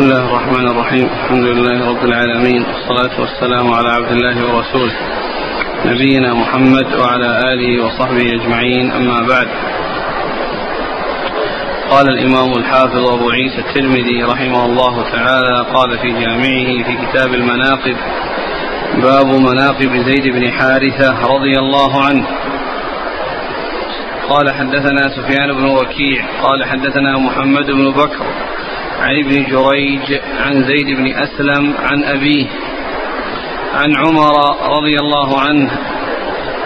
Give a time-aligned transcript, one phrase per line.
[0.00, 1.08] بسم الله الرحمن الرحيم.
[1.24, 2.64] الحمد لله رب العالمين.
[2.64, 4.92] والصلاة والسلام على عبد الله ورسوله.
[5.84, 8.90] نبينا محمد وعلى آله وصحبه أجمعين.
[8.90, 9.48] أما بعد.
[11.90, 17.96] قال الإمام الحافظ أبو عيسى الترمذي رحمه الله تعالى قال في جامعه في كتاب المناقب
[19.02, 22.26] باب مناقب زيد بن حارثة رضي الله عنه.
[24.28, 28.26] قال حدثنا سفيان بن وكيع قال حدثنا محمد بن بكر
[29.00, 32.46] عن ابن جريج عن زيد بن أسلم عن أبيه
[33.74, 34.34] عن عمر
[34.76, 35.70] رضي الله عنه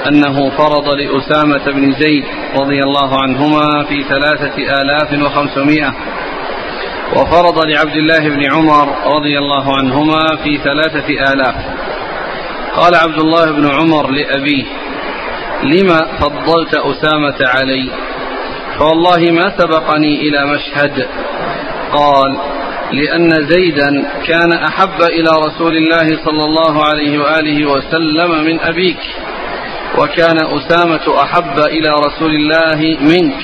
[0.09, 2.25] أنه فرض لأسامة بن زيد
[2.61, 5.95] رضي الله عنهما في ثلاثة آلاف وخمسمائة
[7.17, 11.55] وفرض لعبد الله بن عمر رضي الله عنهما في ثلاثة آلاف.
[12.77, 14.65] قال عبد الله بن عمر لأبيه
[15.63, 17.91] لما فضلت أسامة علي؟
[18.79, 21.07] فوالله ما سبقني إلى مشهد
[21.95, 22.39] قال
[22.93, 23.91] لأن زيدا
[24.27, 29.03] كان أحب إلى رسول الله صلى الله عليه وآله وسلم من أبيك
[29.99, 33.41] وكان أسامة أحب إلى رسول الله منك.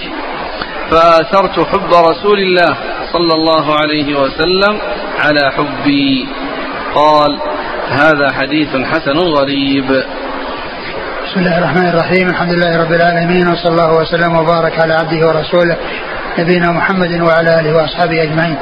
[0.91, 2.77] فآثرت حب رسول الله
[3.13, 4.81] صلى الله عليه وسلم
[5.19, 6.29] على حبي.
[6.95, 7.39] قال
[7.89, 9.87] هذا حديث حسن غريب.
[11.25, 12.29] بسم الله الرحمن الرحيم.
[12.29, 15.77] الحمد لله رب العالمين وصلى الله وسلم وبارك على عبده ورسوله.
[16.41, 18.57] نبينا محمد وعلى آله وأصحابه أجمعين.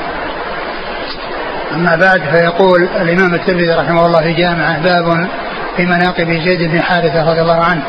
[1.75, 5.29] أما بعد فيقول الإمام الترمذي رحمه الله في جامعه باب
[5.77, 7.83] في مناقب زيد بن حارثة رضي الله عنه.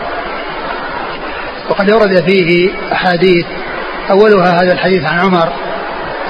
[1.69, 3.45] وقد ورد فيه أحاديث
[4.09, 5.53] أولها هذا الحديث عن عمر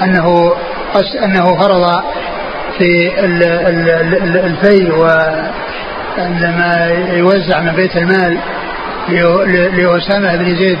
[0.02, 0.52] أنه
[0.94, 2.02] قس أنه فرض
[2.78, 3.12] في
[4.44, 8.38] الفي وعندما يوزع من بيت المال
[9.76, 10.78] لأسامة بن زيد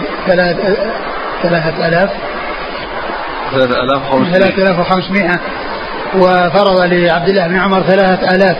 [1.42, 2.10] ثلاثة آلاف
[4.12, 5.40] وخمسمائة ثلاثة آلاف وخمسمائة
[6.14, 8.56] وفرض لعبد الله بن عمر ثلاثة آلاف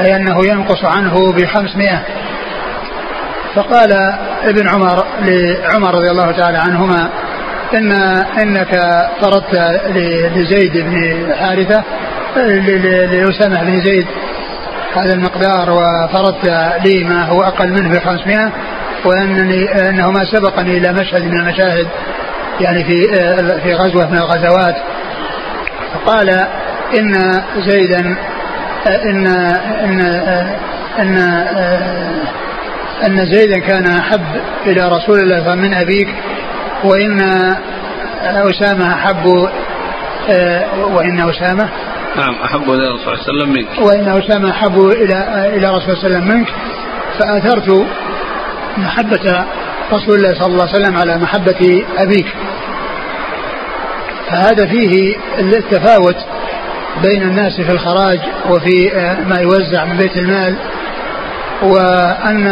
[0.00, 2.02] أي أنه ينقص عنه بخمسمائة.
[3.54, 3.92] فقال
[4.44, 7.10] ابن عمر لعمر رضي الله تعالى عنهما
[7.74, 7.92] إن
[8.42, 8.80] إنك
[9.20, 9.54] فرضت
[10.36, 11.82] لزيد بن حارثة
[12.36, 14.06] لأسامة بن زيد.
[14.96, 16.46] هذا المقدار وفرضت
[16.84, 18.52] لي ما هو أقل منه ب 500
[19.04, 21.86] وأنني أنه ما سبقني إلى مشهد من المشاهد.
[22.60, 23.08] يعني في
[23.62, 24.76] في غزوة من الغزوات.
[25.94, 26.30] فقال
[26.98, 27.12] إن
[27.56, 28.16] زيدا
[28.86, 29.26] إن
[29.84, 30.00] إن
[30.98, 31.16] إن
[33.06, 34.24] أن زيدا كان أحب
[34.66, 36.08] إلى رسول الله من أبيك
[36.84, 37.20] وإن
[38.22, 39.26] أسامة أحب
[40.78, 41.68] وإن أسامة
[42.16, 43.86] نعم أحب إلى الرسول صلى الله عليه وسلم منك.
[43.86, 46.48] وإن أسامة أحب إلى إلى رسول الله صلى الله عليه وسلم منك
[47.18, 47.86] فآثرت
[48.76, 49.44] محبة
[49.92, 52.26] رسول الله صلى الله عليه وسلم على محبة أبيك.
[54.30, 56.16] فهذا فيه التفاوت
[57.02, 58.90] بين الناس في الخراج وفي
[59.26, 60.56] ما يوزع من بيت المال
[61.62, 62.48] وأن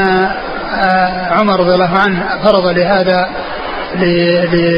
[1.30, 3.28] عمر رضي الله عنه فرض لهذا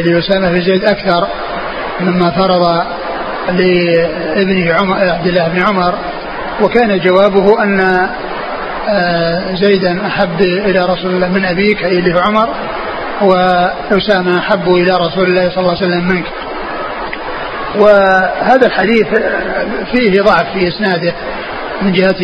[0.06, 1.28] لأسامة بن زيد أكثر
[2.00, 2.84] مما فرض
[3.48, 5.94] لابنه عمر عبد الله بن عمر.
[6.62, 8.08] وكان جوابه أن
[9.54, 12.48] زيدا أحب إلى رسول الله من أبيك اي اللي هو عمر
[13.22, 16.24] وأسامة أحب إلى رسول الله صلى الله عليه وسلم منك.
[17.76, 19.06] وهذا الحديث
[19.92, 21.14] فيه ضعف في إسناده
[21.82, 22.16] من جهة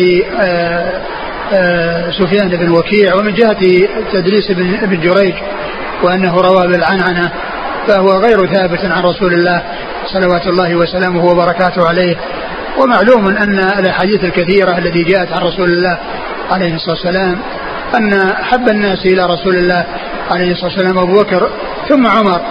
[2.11, 5.33] سفيان بن وكيع ومن جهة تدريس ابن جريج
[6.03, 7.31] وأنه روى بالعنعنة
[7.87, 9.63] فهو غير ثابت عن رسول الله
[10.05, 12.15] صلوات الله وسلامه وبركاته عليه
[12.77, 15.97] ومعلوم أن الأحاديث الكثيرة التي جاءت عن رسول الله
[16.51, 17.39] عليه الصلاة والسلام
[17.97, 19.85] أن حب الناس إلى رسول الله
[20.31, 21.49] عليه الصلاة والسلام أبو بكر
[21.89, 22.41] ثم عمر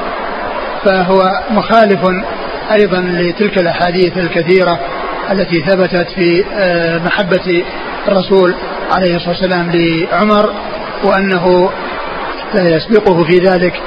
[0.85, 2.01] فهو مخالف
[2.73, 4.79] أيضا لتلك الأحاديث الكثيرة
[5.33, 6.45] التي ثبتت في
[7.05, 7.65] محبة
[8.09, 8.55] الرسول
[8.93, 10.53] عليه الصلاة والسلام لعمر
[11.05, 11.71] وأنه
[12.55, 13.81] لا يسبقه في ذلك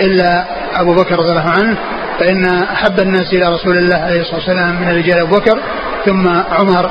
[0.00, 0.44] إلا
[0.80, 1.76] أبو بكر رضي الله عنه
[2.20, 5.58] فإن أحب الناس إلى رسول الله عليه الصلاة والسلام من الرجال أبو بكر
[6.06, 6.90] ثم عمر.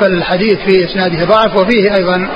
[0.00, 2.28] فالحديث في إسناده ضعف وفيه أيضا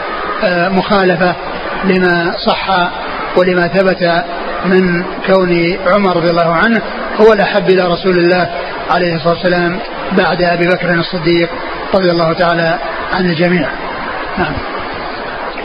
[0.68, 1.36] مخالفة
[1.84, 2.90] لما صح
[3.36, 4.24] ولما ثبت
[4.64, 6.82] من كون عمر رضي الله عنه
[7.20, 8.50] هو الأحب إلى رسول الله
[8.90, 9.78] عليه الصلاة والسلام
[10.12, 11.48] بعد أبي بكر الصديق
[11.94, 12.78] رضي الله تعالى
[13.12, 13.68] عن الجميع.
[14.38, 14.52] نعم.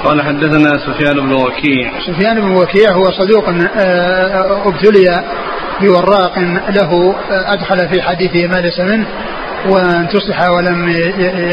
[0.05, 1.91] قال حدثنا سفيان بن وكيع.
[2.07, 3.49] سفيان بن وكيع هو صدوق
[4.67, 5.23] ابتلي
[5.81, 6.39] بوراق
[6.69, 9.07] له أدخل في حديثه ما ليس منه.
[9.69, 10.89] وانتصح ولم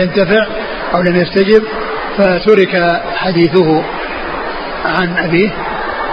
[0.00, 0.46] ينتفع
[0.94, 1.62] أو لم يستجب
[2.18, 3.84] فترك حديثه
[4.84, 5.50] عن أبيه.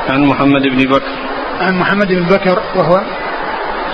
[0.09, 1.11] عن محمد بن بكر.
[1.61, 3.01] عن محمد بن بكر وهو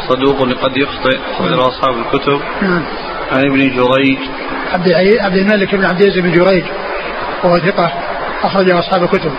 [0.10, 2.42] صدوق قد يخطئ أخرجه أصحاب الكتب.
[2.62, 2.84] نعم.
[3.32, 4.18] عن ابن جريج.
[4.74, 4.90] عبد
[5.20, 6.64] عبد الملك بن عبد العزيز بن جريج
[7.44, 7.92] وهو ثقة
[8.44, 9.32] أخرجه أصحاب الكتب.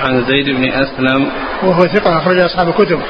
[0.00, 1.30] عن زيد بن أسلم.
[1.62, 3.00] وهو ثقة أخرجه أصحاب الكتب.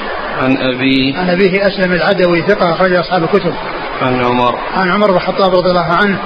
[0.43, 1.19] عن أبيه.
[1.19, 3.55] عن أبيه أسلم العدوي ثقة أخرجه أصحاب الكتب.
[4.03, 4.59] عن عمر.
[4.75, 6.19] عن عمر بن الخطاب رضي الله عنه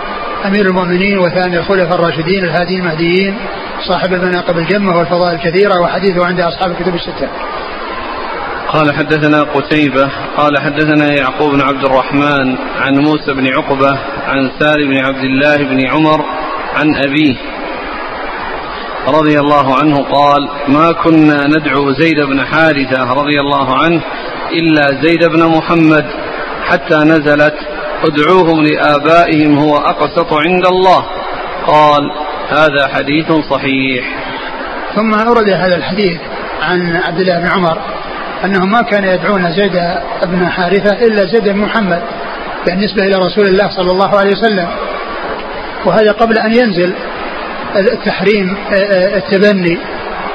[0.47, 3.39] أمير المؤمنين وثاني الخلفاء الراشدين الهاديين المهديين
[3.89, 7.29] صاحب المناقب الجمة والفضائل الكثيرة وحديثه عند أصحاب الكتب الستة.
[8.73, 14.91] قال حدثنا قتيبة قال حدثنا يعقوب بن عبد الرحمن عن موسى بن عقبة عن سالم
[14.91, 16.25] بن عبد الله بن عمر
[16.75, 17.37] عن أبيه
[19.09, 24.03] رضي الله عنه قال ما كنا ندعو زيد بن حارثة رضي الله عنه
[24.53, 26.07] إلا زيد بن محمد
[26.71, 27.55] حتى نزلت
[28.05, 31.05] ادعوهم لآبائهم هو أقسط عند الله.
[31.67, 32.03] قال
[32.51, 34.05] هذا حديث صحيح.
[34.95, 36.21] ثم أورد هذا الحديث
[36.63, 37.79] عن عبد الله بن عمر
[38.45, 39.73] أنهم ما كانوا يدعون زيد
[40.23, 42.03] بن حارثة إلا زيد بن محمد
[42.67, 44.69] بالنسبة إلى رسول الله صلى الله عليه وسلم.
[45.85, 46.95] وهذا قبل أن ينزل
[47.77, 48.57] التحريم
[49.17, 49.79] التبني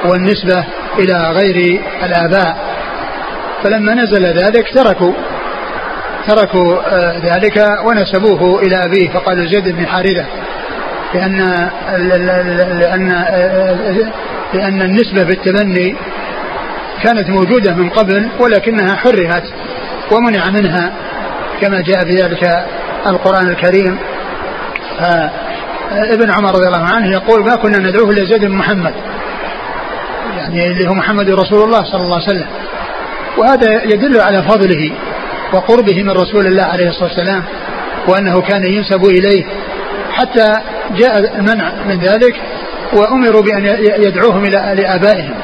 [0.04, 0.64] والنسبة
[0.98, 2.56] إلى غير الآباء.
[3.62, 5.12] فلما نزل ذلك تركوا
[6.26, 6.76] تركوا
[7.18, 10.24] ذلك ونسبوه إلى أبيه فقالوا زيد بن حارثة
[11.14, 11.68] لأن
[12.80, 13.24] لأن
[14.54, 15.96] لأن النسبة بالتبني
[17.02, 19.44] كانت موجودة من قبل ولكنها حرهت
[20.12, 20.92] ومنع منها
[21.60, 22.66] كما جاء في ذلك
[23.06, 23.98] القرآن الكريم.
[25.92, 28.94] ابن عمر رضي الله عنه يقول ما كنا ندعوه إلا زيد بن محمد.
[30.36, 32.46] يعني اللي هو محمد رسول الله صلى الله عليه وسلم.
[33.38, 34.90] وهذا يدل على فضله.
[35.52, 37.44] وقربه من رسول الله عليه الصلاة والسلام
[38.08, 39.44] وأنه كان ينسب إليه.
[40.12, 40.52] حتى
[40.96, 42.34] جاء المنع من ذلك
[42.92, 43.64] وأمروا بأن
[44.02, 45.34] يدعوهم إلى لآبائهم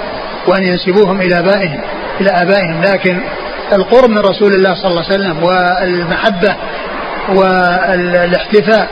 [0.46, 1.80] وأن ينسبوهم إلى ابائهم
[2.20, 2.82] إلى آبائهم.
[2.82, 3.20] لكن
[3.72, 6.56] القرب من رسول الله صلى الله عليه وسلم والمحبة
[7.28, 8.88] والاحتفاء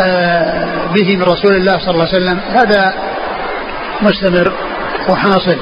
[0.00, 2.94] آه، به من رسول الله صلى الله عليه وسلم هذا
[4.02, 4.52] مستمر
[5.08, 5.56] وحاصل.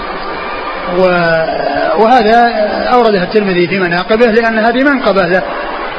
[1.98, 2.50] وهذا
[2.92, 5.42] أورده الترمذي في مناقبه لأن هذه منقبة له.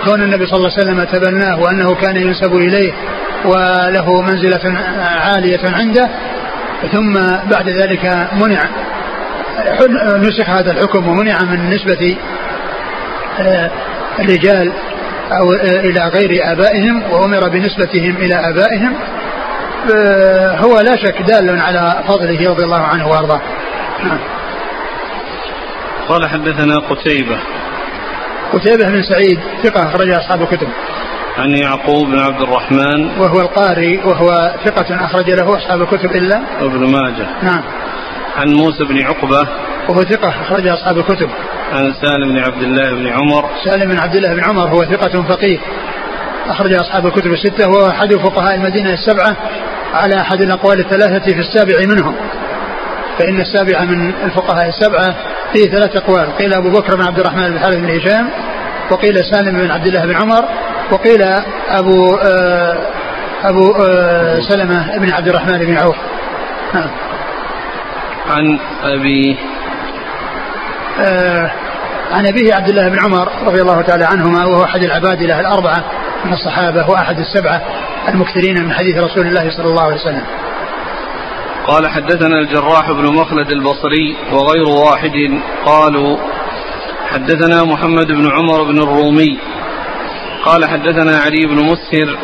[0.06, 2.94] كون النبي صلى الله عليه وسلم تبناه وأنه كان ينسب إليه
[3.46, 6.10] وله منزلة عالية عنده
[6.92, 7.14] ثم
[7.52, 8.64] بعد ذلك منع.
[10.18, 12.18] نسخ هذا الحكم ومنع من نسبة
[13.40, 13.72] آه،
[14.20, 14.72] الرجال
[15.32, 18.94] أو إلى غير آبائهم وأمر بنسبتهم إلى آبائهم
[19.96, 23.42] آه، هو لا شك دال على فضله رضي الله عنه وأرضاه.
[24.04, 24.20] نعم.
[26.10, 27.40] قال حدثنا قتيبة.
[28.54, 30.68] قتيبة بن سعيد ثقة أخرج أصحاب الكتب.
[31.38, 33.20] عن يعقوب بن عبد الرحمن.
[33.20, 37.28] وهو القاري وهو ثقة أخرج له أصحاب الكتب إلا؟ ابن ماجه.
[37.44, 37.64] نعم.
[38.38, 39.48] عن موسى بن عقبة.
[39.90, 41.30] وهو ثقة أخرج أصحاب الكتب.
[41.74, 43.50] عن سالم بن عبد الله بن عمر.
[43.66, 45.58] سالم بن عبد الله بن عمر هو ثقة فقيه.
[46.48, 49.36] أخرج أصحاب الكتب الستة وهو أحد فقهاء المدينة السبعة
[49.94, 52.16] على أحد الأقوال الثلاثة في السابع منهم.
[53.20, 55.16] فإن السابع من الفقهاء السبعة
[55.54, 56.38] فيه ثلاث أقوال.
[56.38, 58.30] قيل أبو بكر بن عبد الرحمن بن حارث بن هشام
[58.92, 60.46] وقيل سالم بن عبد الله بن عمر
[60.92, 61.22] وقيل
[61.70, 62.78] أبو آه
[63.44, 65.96] أبو آه سلمة بن عبد الرحمن بن عوف.
[66.74, 66.90] نعم.
[68.30, 69.38] عن أبي
[71.00, 71.52] آه
[72.12, 75.84] عن أبيه عبد الله بن عمر رضي الله تعالى عنهما وهو أحد العبادلة الأربعة
[76.26, 77.62] من الصحابة وأحد السبعة
[78.10, 80.24] المكثرين من حديث رسول الله صلى الله عليه وسلم.
[81.68, 86.18] قال حدثنا الجراح بن مخلد البصري وغير واحد قالوا
[87.12, 89.38] حدثنا محمد بن عمر بن الرومي
[90.46, 92.18] قال حدثنا علي بن مسهر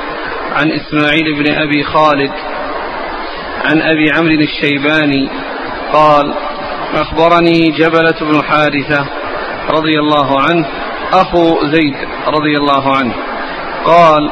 [0.55, 2.31] عن إسماعيل بن أبي خالد
[3.65, 5.29] عن أبي عمرو الشيباني
[5.93, 6.33] قال
[6.93, 9.05] أخبرني جبلة بن حارثة
[9.69, 10.65] رضي الله عنه
[11.13, 11.95] أخو زيد
[12.27, 13.13] رضي الله عنه
[13.85, 14.31] قال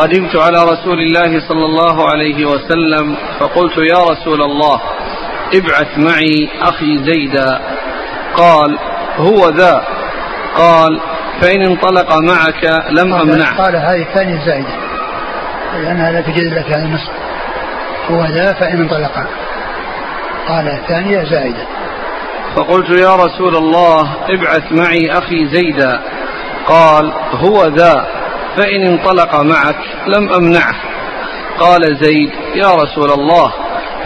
[0.00, 4.80] قدمت على رسول الله صلى الله عليه وسلم فقلت يا رسول الله
[5.54, 7.60] ابعث معي أخي زيدا
[8.36, 8.78] قال
[9.18, 9.84] هو ذا.
[10.56, 11.00] قال
[11.40, 14.74] فإن انطلق معك لم أمنعه قال هذه الثانية زائدة
[15.74, 17.10] لأنها لا تجد لك هذا النصف
[18.10, 19.26] هو ذا فإن انطلق.
[20.48, 21.66] قال الثانية زائدة
[22.56, 26.00] فقلت يا رسول الله ابعث معي أخي زيدا
[26.66, 28.19] قال هو ذا.
[28.56, 29.76] فإن انطلق معك
[30.06, 30.74] لم أمنعه.
[31.58, 33.52] قال زيد يا رسول الله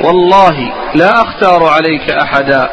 [0.05, 2.71] والله لا أختار عليك أحدا.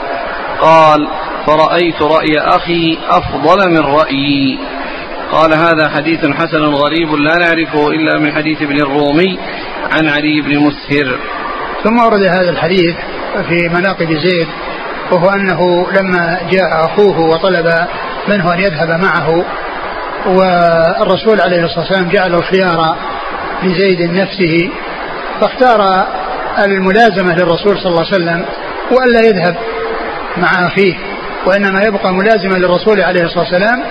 [0.62, 1.08] قال
[1.48, 4.60] فرأيت رأي أخي أفضل من رأيي.
[5.32, 9.40] قال هذا حديث حسن غريب لا نعرفه إلا من حديث ابن الرومي
[9.92, 11.20] عن علي بن مسهر.
[11.84, 12.96] ثم ورد هذا الحديث
[13.50, 14.48] في مناقب زيد
[15.12, 17.66] وهو أنه لما جاء أخوه وطلب
[18.28, 19.46] منه أن يذهب معه
[20.26, 22.96] والرسول عليه الصلاة والسلام جعل الخيار
[23.64, 24.70] لزيد نفسه
[25.42, 26.06] فاختار
[26.66, 28.46] الملازمة للرسول صلى الله عليه وسلم
[28.92, 29.56] وألا يذهب
[30.38, 30.94] مع أخيه
[31.46, 33.84] وإنما يبقى ملازما للرسول عليه الصلاة والسلام.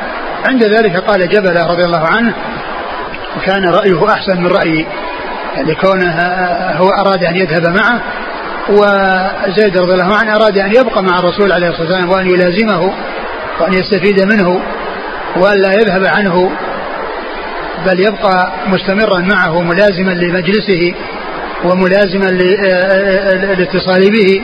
[0.49, 2.35] عند ذلك قال جبل رضي الله عنه
[3.37, 4.87] وكان رأيه أحسن من رأيي
[5.59, 6.11] لكونه
[6.77, 8.01] هو أراد أن يذهب معه
[8.69, 12.93] وزيد رضي الله عنه أراد أن يبقى مع الرسول عليه الصلاة والسلام وأن يلازمه
[13.61, 14.61] وأن يستفيد منه.
[15.37, 16.51] وأن لا يذهب عنه
[17.87, 20.95] بل يبقى مستمرا معه ملازما لمجلسه
[21.65, 24.43] وملازما للاتصال به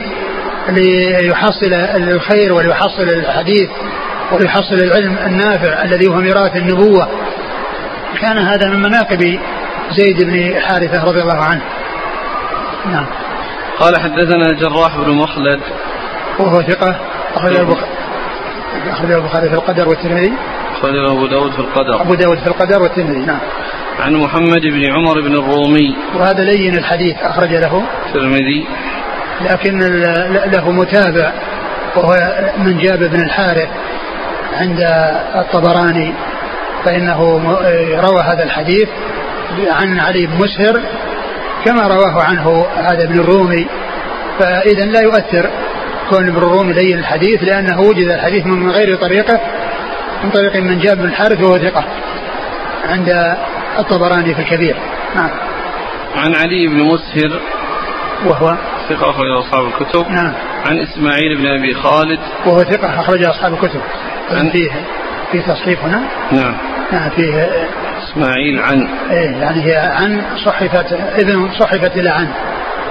[0.69, 3.69] ليحصل الخير وليحصل الحديث
[4.31, 7.07] وليحصل العلم النافع الذي هو ميراث النبوة.
[8.21, 9.39] كان هذا من مناقب
[9.91, 11.61] زيد بن حارثة رضي الله عنه.
[12.85, 13.05] نعم.
[13.79, 15.59] قال حدثنا الجراح بن مخلد.
[16.39, 16.95] وهو ثقة
[17.35, 17.91] أخرج البخاري
[18.89, 20.33] أخرج البخاري في القدر والترمذي.
[20.77, 22.01] أخرجه أبو داود في القدر.
[22.01, 23.39] أبو داود في القدر والترمذي نعم.
[23.99, 25.95] عن محمد بن عمر بن الرومي.
[26.15, 27.83] وهذا لين الحديث أخرج له.
[28.07, 28.67] الترمذي.
[29.41, 29.79] لكن
[30.53, 31.31] له متابع
[31.95, 32.15] وهو
[32.57, 33.69] من جاب بن الحارث
[34.53, 34.79] عند
[35.35, 36.13] الطبراني
[36.85, 37.19] فإنه
[37.99, 38.89] روى هذا الحديث
[39.69, 40.81] عن علي بن مسهر
[41.65, 43.67] كما رواه عنه هذا ابن الرومي.
[44.39, 45.49] فإذا لا يؤثر
[46.09, 49.39] كون ابن الرومي لين الحديث لأنه وجد الحديث من غير طريقة
[50.23, 51.85] من طريق من جاب بن الحارث وهو ثقة
[52.89, 53.37] عند
[53.79, 54.75] الطبراني في الكبير.
[55.15, 55.29] نعم.
[56.15, 57.39] عن علي بن مسهر
[58.25, 58.57] وهو
[58.89, 60.11] ثقة أخرج أصحاب الكتب.
[60.11, 60.33] نعم.
[60.65, 63.81] عن إسماعيل بن أبي خالد وهو ثقة أخرج أصحاب الكتب.
[64.31, 64.71] عن فيه
[65.31, 66.57] في تصحيف هنا نعم.
[66.91, 67.49] نعم فيه
[68.03, 68.87] إسماعيل عن.
[69.11, 72.27] إيه يعني هي عن صحفت ابن صحفت إلى عن.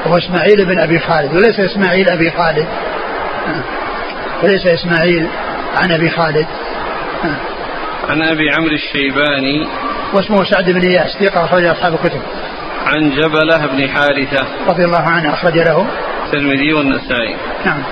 [0.07, 2.67] وهو إسماعيل بن أبي خالد وليس إسماعيل أبي خالد.
[3.47, 3.63] نعم.
[4.43, 5.27] وليس إسماعيل
[5.77, 6.37] عن أبي خالد.
[6.37, 6.66] نعم.
[8.09, 9.67] عن أبي عمرو الشيباني.
[10.15, 12.21] واسمه سعد بن إياس ثقة أخرج أصحاب الكتب.
[12.87, 14.47] عن جبلة بن حارثة.
[14.69, 15.87] رضي الله عنه أخرج له.
[16.27, 17.37] الترمذي والنسائي.
[17.67, 17.83] نعم.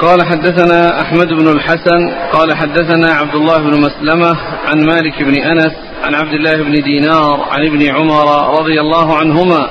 [0.00, 5.72] قال حدثنا أحمد بن الحسن قال حدثنا عبد الله بن مسلمة عن مالك بن أنس
[6.04, 9.70] عن عبد الله بن دينار عن ابن عمر رضي الله عنهما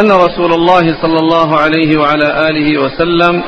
[0.00, 3.42] أن رسول الله صلى الله عليه وعلى آله وسلم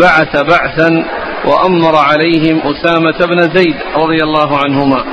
[0.00, 1.04] بعث بعثا
[1.46, 5.04] وأمر عليهم أسامة بن زيد رضي الله عنهما.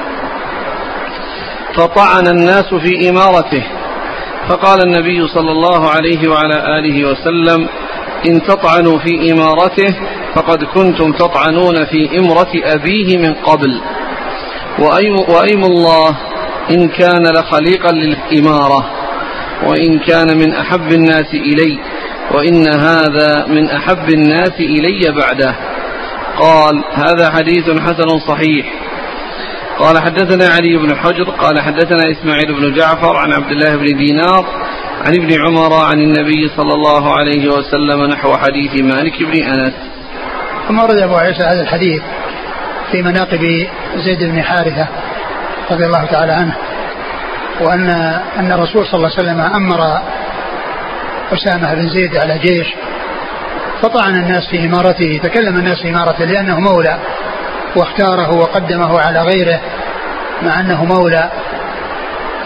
[1.76, 3.64] فطعن الناس في إمارته.
[4.50, 7.70] فقال النبي صلى الله عليه وعلى آله وسلم
[8.28, 9.96] إن تطعنوا في إمارته
[10.36, 13.82] فقد كنتم تطعنون في إمرة أبيه من قبل.
[14.80, 16.18] وأيم, وأيم الله
[16.72, 18.86] إن كان لخليقا للإمارة
[19.64, 21.80] وإن كان من أحب الناس إلي
[22.32, 25.71] وإن هذا من أحب الناس إلي بعده.
[26.42, 28.66] قال هذا حديث حسن صحيح.
[29.80, 34.46] قال حدثنا علي بن حجر قال حدثنا إسماعيل بن جعفر عن عبد الله بن دينار
[35.06, 39.74] عن ابن عمر عن النبي صلى الله عليه وسلم نحو حديث مالك بن أنس.
[40.68, 42.02] ثم ورد أبو عيسى هذا الحديث
[42.92, 44.88] في مناقب زيد بن حارثة
[45.72, 46.56] رضي الله تعالى عنه
[47.62, 47.90] وأن
[48.40, 50.02] أن الرسول صلى الله عليه وسلم أمر
[51.34, 52.68] أسامة بن زيد على جيش
[53.82, 57.00] فطعن الناس في إمارته تكلم الناس في إمارته لأنه مولى
[57.76, 59.60] واختاره وقدمه على غيره
[60.44, 61.30] مع أنه مولى.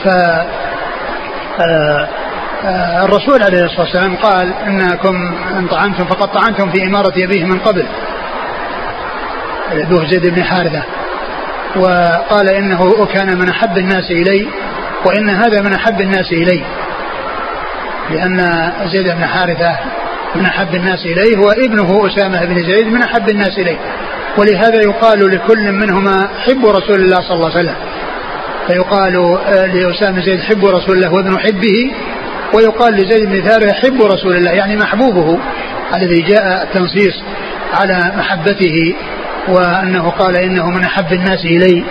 [0.03, 0.07] ف
[1.59, 2.07] آه،
[2.65, 7.59] آه، الرسول عليه الصلاة والسلام قال إنكم إن طعنتم فقد طعنتم في إمارة أبيه من
[7.59, 7.85] قبل
[9.71, 10.83] أبوه زيد بن حارثة.
[11.75, 14.47] وقال إنه كان من أحب الناس إلي
[15.05, 16.63] وإن هذا من أحب الناس إلي
[18.09, 19.77] لأن زيد بن حارثة
[20.35, 23.77] من أحب الناس إليه وابنه أسامة بن زيد من أحب الناس إليه.
[24.37, 27.75] ولهذا يقال لكل منهما حب رسول الله صلى الله عليه وسلم.
[28.67, 31.91] فيقال آه، لأسامة زيد حب رسول الله وابن حبه
[32.53, 35.39] ويقال لزيد بن ثابت حب رسول الله يعني محبوبه
[35.95, 37.13] الذي جاء التنصيص
[37.73, 38.95] على محبته
[39.47, 41.85] وأنه قال إنه من أحب الناس إلي.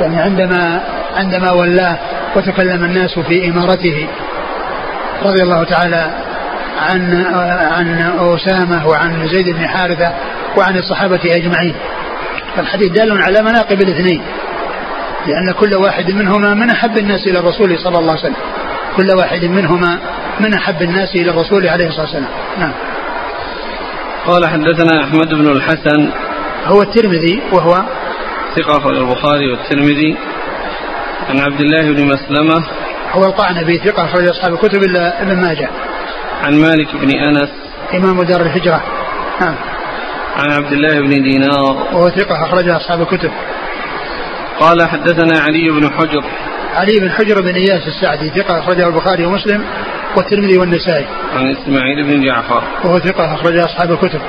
[0.00, 0.84] يعني عندما
[1.16, 1.98] عندما ولاه
[2.36, 4.06] وتكلم الناس في إمارته
[5.22, 6.10] رضي الله تعالى
[6.78, 7.24] عن
[7.72, 10.12] عن أسامة وعن زيد بن حارثة
[10.56, 11.74] وعن الصحابة أجمعين.
[12.56, 14.22] فالحديث دال على مناقب الاثنين
[15.26, 18.36] لأن كل واحد منهما من أحب الناس إلى الرسول صلى الله عليه وسلم.
[18.96, 19.98] كل واحد منهما
[20.40, 22.28] من أحب الناس إلى الرسول عليه الصلاة والسلام.
[22.58, 22.72] نعم.
[24.26, 26.10] قال حدثنا أحمد بن الحسن.
[26.66, 27.82] هو الترمذي وهو
[28.56, 30.16] ثقة البخاري والترمذي.
[31.30, 32.64] عن عبد الله بن مسلمة.
[33.12, 35.70] هو القعنبي ثقة أخرج أصحاب الكتب إلا ابن ماجه.
[36.42, 37.48] عن مالك بن أنس
[37.94, 38.82] إمام دار الهجرة.
[39.40, 39.54] نعم.
[40.36, 41.88] عن عبد الله بن دينار.
[41.92, 43.30] وهو ثقة أخرجها أصحاب الكتب.
[44.60, 46.24] قال حدثنا علي بن حجر.
[46.74, 49.64] علي بن حجر بن إياس السعدي ثقة أخرجه البخاري ومسلم
[50.16, 51.06] والترمذي والنسائي.
[51.36, 52.62] عن إسماعيل بن جعفر.
[52.84, 54.20] وهو ثقة أخرجه أصحاب الكتب.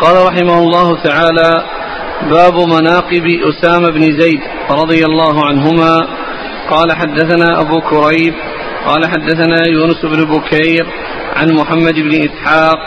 [0.00, 1.64] قال رحمه الله تعالى
[2.30, 6.08] باب مناقب أسامة بن زيد رضي الله عنهما.
[6.70, 8.34] قال حدثنا أبو كريب
[8.86, 10.86] قال حدثنا يونس بن بكير
[11.36, 12.78] عن محمد بن إسحاق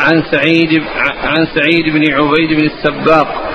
[0.00, 0.82] عن سعيد
[1.24, 3.50] عن سعيد بن عبيد بن السباق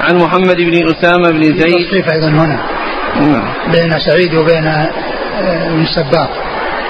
[0.00, 1.90] عن محمد بن أسامة بن زيد.
[1.90, 2.60] كيف أيضا هنا.
[3.20, 3.44] نعم.
[3.72, 4.90] بين سعيد وبين آه،
[5.66, 6.30] ابن السباق.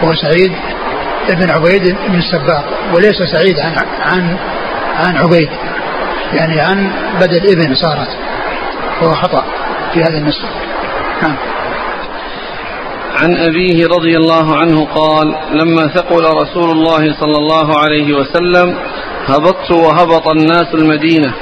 [0.04, 0.52] هو سعيد
[1.28, 4.36] بن عبيد بن السباق وليس سعيد عن عن
[4.96, 5.48] عن عبيد.
[6.32, 8.08] يعني عن بدل ابن صارت.
[9.02, 9.44] هو خطأ
[9.94, 10.44] في هذا النسخ
[11.22, 11.36] نعم.
[13.22, 18.78] عن أبيه رضي الله عنه قال لما ثقل رسول الله صلى الله عليه وسلم
[19.26, 21.34] هبطت وهبط الناس المدينة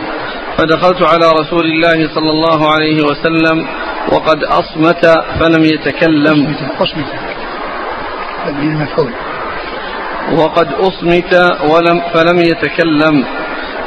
[0.59, 3.67] فدخلت على رسول الله صلى الله عليه وسلم
[4.13, 5.07] وقد أصمت
[5.41, 6.57] فلم يتكلم.
[6.81, 7.07] أصمت
[8.49, 9.13] المفعول
[10.33, 11.35] وقد أصمت
[11.71, 13.25] ولم فلم يتكلم.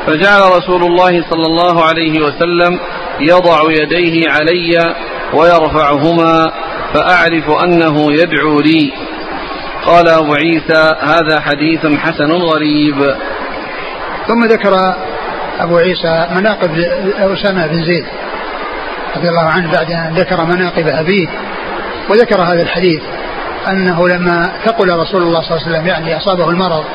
[0.08, 2.80] فجعل رسول الله صلى الله عليه وسلم
[3.20, 4.96] يضع يديه علي
[5.34, 6.52] ويرفعهما
[6.94, 8.94] فأعرف أنه يدعو لي.
[9.86, 13.16] قال أبو عيسى هذا حديث حسن غريب.
[14.28, 14.96] ثم ذكر
[15.60, 16.78] أبو عيسى مناقب
[17.18, 18.06] أسامة بن زيد
[19.16, 21.28] رضي الله عنه بعد أن ذكر مناقب أبيه.
[22.10, 23.02] وذكر هذا الحديث
[23.68, 26.86] أنه لما ثقل رسول الله صلى الله عليه وسلم يعني أصابه المرض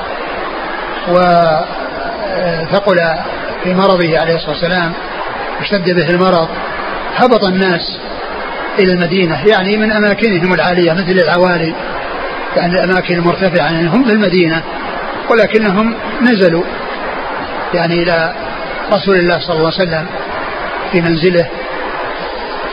[1.08, 2.96] وثقل
[3.64, 4.92] في مرضه عليه الصلاة والسلام
[5.58, 6.48] واشتد به المرض
[7.16, 7.98] هبط الناس
[8.78, 11.74] إلى المدينة يعني من أماكنهم العالية مثل العوالي
[12.56, 14.62] يعني الأماكن المرتفعة يعني هم في المدينة
[15.30, 16.64] ولكنهم نزلوا
[17.74, 18.34] يعني إلى
[18.92, 20.06] رسول الله صلى الله عليه وسلم
[20.92, 21.46] في منزله.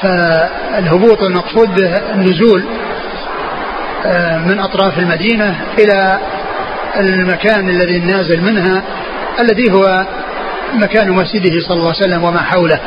[0.01, 2.63] فالهبوط المقصود به النزول
[4.05, 6.19] آه، من أطراف المدينة إلى
[6.99, 8.83] المكان الذي نازل منها
[9.39, 10.05] الذي هو
[10.73, 12.79] مكان مسجده صلى الله عليه وسلم وما حوله.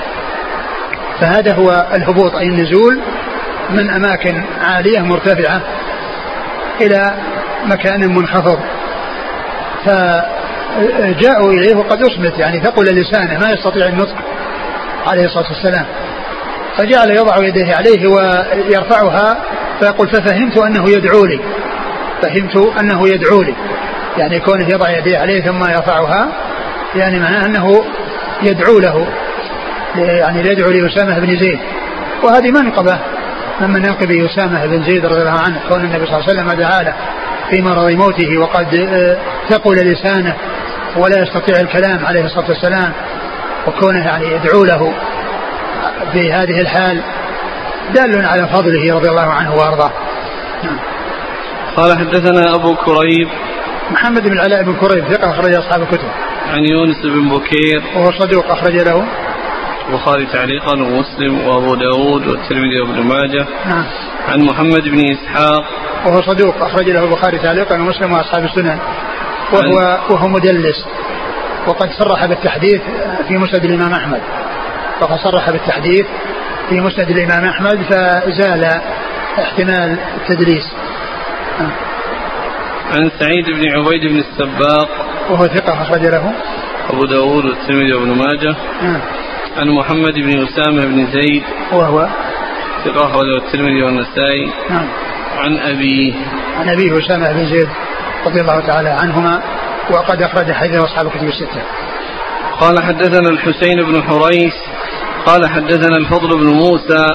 [1.20, 3.00] فهذا هو الهبوط أي النزول
[3.70, 5.60] من أماكن عالية مرتفعة
[6.80, 7.14] إلى
[7.66, 8.58] مكان منخفض.
[9.84, 14.14] فجاءوا إليه وقد أصمت يعني ثقل لسانه ما يستطيع النطق
[15.06, 15.86] عليه الصلاة والسلام.
[16.76, 19.36] فجعل يضع يديه عليه ويرفعها
[19.80, 21.40] فيقول ففهمت أنه يدعو لي.
[22.22, 23.54] فهمت أنه يدعو لي.
[24.18, 26.28] يعني كونه يضع يديه عليه ثم يرفعها
[26.94, 27.84] يعني معناه أنه
[28.42, 29.06] يدعو له.
[29.96, 31.58] يعني يدعو لأسامة بن زيد.
[32.22, 32.98] وهذه منقبة
[33.60, 36.82] من مناقب أسامة بن زيد رضي الله عنه كون النبي صلى الله عليه وسلم دعا
[36.82, 36.94] له
[37.50, 40.34] في مرض موته وقد آه، ثقل لسانه
[40.96, 42.92] ولا يستطيع الكلام عليه الصلاة والسلام
[43.66, 44.92] وكونه يعني يدعو له
[46.12, 47.02] في هذه الحال
[47.94, 49.92] دال على فضله رضي الله عنه وأرضاه.
[50.64, 50.78] نعم.
[51.76, 53.28] قال حدثنا أبو كريب.
[53.90, 56.08] محمد بن العلاء بن كريب ثقة أخرج أصحاب الكتب.
[56.48, 57.82] عن يونس بن بكير.
[57.96, 59.06] وهو صدوق أخرج له.
[59.88, 63.84] البخاري تعليقا ومسلم وابو داود والترمذي وابن ماجه نعم
[64.28, 65.64] عن محمد بن اسحاق
[66.06, 68.78] وهو صدوق أخرج له البخاري تعليقا ومسلم وأصحاب السنن.
[69.52, 70.86] وهو وهو مدلس.
[71.66, 72.80] وقد صرح بالتحديث
[73.28, 74.20] في مسند الإمام أحمد.
[75.00, 76.06] وقد صرح بالتحديث
[76.68, 78.80] في مسند الإمام أحمد فزال
[79.38, 80.72] احتمال التدليس.
[82.92, 84.88] عن سعيد بن عبيد بن السباق.
[85.30, 86.32] وهو ثقة أخرج له.
[86.90, 88.56] أبو داود والترمذي وابن ماجه.
[88.82, 89.00] نعم.
[89.58, 91.42] عن محمد بن أسامة بن زيد.
[91.72, 92.08] وهو
[92.84, 94.52] ثقة أخرجه الترمذي والنسائي.
[94.70, 94.86] نعم.
[95.38, 96.12] عن أبيه
[96.56, 97.68] عن أبيه أسامة بن زيد
[98.26, 99.42] رضي الله تعالى عنهما
[99.90, 101.62] وقد أخرج حديث أصحاب الكتب الستة.
[102.60, 104.54] قال حدثنا الحسين بن حريث
[105.26, 107.06] قال حدثنا الفضل بن موسى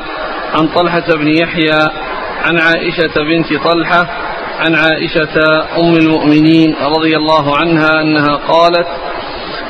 [0.54, 1.80] عن طلحة بن يحيى
[2.46, 4.08] عن عائشة بنت طلحة
[4.60, 8.88] عن عائشة أم المؤمنين رضي الله عنها أنها قالت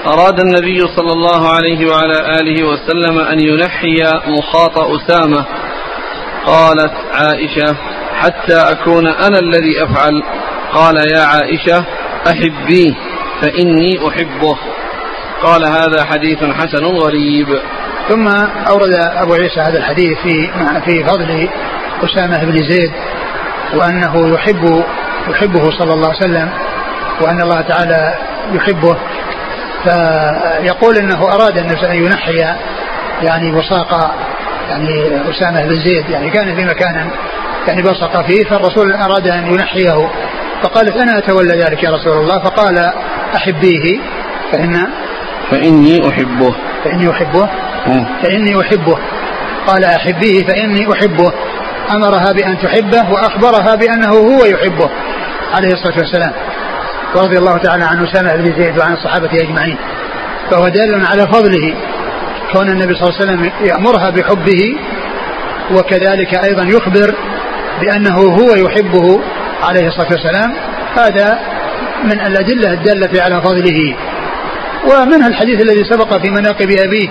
[0.07, 5.45] أراد النبي صلى الله عليه وعلى آله وسلم أن ينحي مخاط أسامة.
[6.45, 7.75] قالت عائشة
[8.19, 10.23] حتى أكون أنا الذي أفعل.
[10.73, 11.85] قال يا عائشة
[12.27, 12.93] أحبيه
[13.41, 14.57] فإني أحبه.
[15.43, 17.47] قال هذا حديث حسن غريب.
[18.09, 18.27] ثم
[18.69, 20.51] أورد أبو عيسى هذا الحديث في
[20.85, 21.49] في فضل
[22.03, 22.91] أسامة بن زيد
[23.75, 24.83] وأنه يحب
[25.29, 26.49] يحبه صلى الله عليه وسلم
[27.21, 28.13] وأن الله تعالى
[28.53, 28.97] يحبه.
[29.83, 32.45] فيقول إنه أراد أن ينحي
[33.21, 34.15] يعني بصاق
[34.69, 37.09] يعني أسامة بن زيد يعني كان في مكان
[37.67, 40.09] يعني بصق فيه فالرسول أراد أن ينحيه.
[40.63, 42.91] فقالت أنا أتولى ذلك يا رسول الله؟ فقال
[43.35, 43.99] أحبيه
[44.51, 44.87] فان
[45.51, 46.55] فإني أحبه.
[46.83, 47.49] فإني أحبه؟
[47.87, 48.05] مم.
[48.23, 48.97] فإني أحبه.
[49.67, 51.33] قال أحبيه فإني أحبه.
[51.91, 54.89] أمرها بأن تحبه وأخبرها بأنه هو يحبه
[55.53, 56.33] عليه الصلاة والسلام.
[57.15, 59.77] ورضي الله تعالى عن أسامة بن زيد وعن الصحابة أجمعين.
[60.51, 61.73] فهو دال على فضله
[62.53, 64.75] كون النبي صلى الله عليه وسلم يأمرها بحبه
[65.71, 67.15] وكذلك أيضا يخبر
[67.81, 69.21] بأنه هو يحبه
[69.63, 70.53] عليه الصلاة والسلام.
[70.97, 71.39] هذا
[72.03, 73.95] من الأدلة الدالة على فضله.
[74.83, 77.09] ومنها الحديث الذي سبق في مناقب أبيه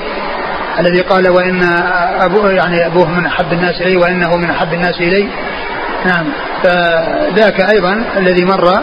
[0.78, 1.62] الذي قال وإن
[2.20, 5.28] أبوه يعني أبوه من أحب الناس إلي وإنه من أحب الناس إلي.
[6.06, 6.26] نعم.
[6.62, 8.82] فذاك أيضا الذي مر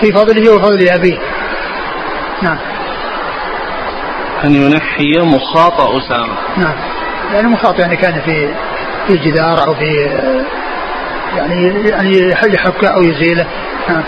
[0.00, 1.18] في فضله وفضل أبيه.
[2.42, 2.58] نعم.
[4.44, 6.34] أن ينحي مخاط أسامة.
[6.56, 6.74] نعم.
[7.34, 8.48] يعني مخاط يعني كان في
[9.06, 10.10] في جدار أو في
[11.36, 13.46] يعني يعني يحك أو يزيله.
[13.88, 14.02] نعم.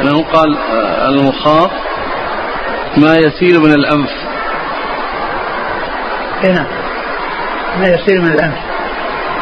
[0.00, 0.58] أنه قال
[1.08, 1.70] المخاط
[2.96, 4.10] ما يسيل من الأنف.
[6.44, 6.66] اي نعم.
[7.80, 8.58] ما يصير من الأنف.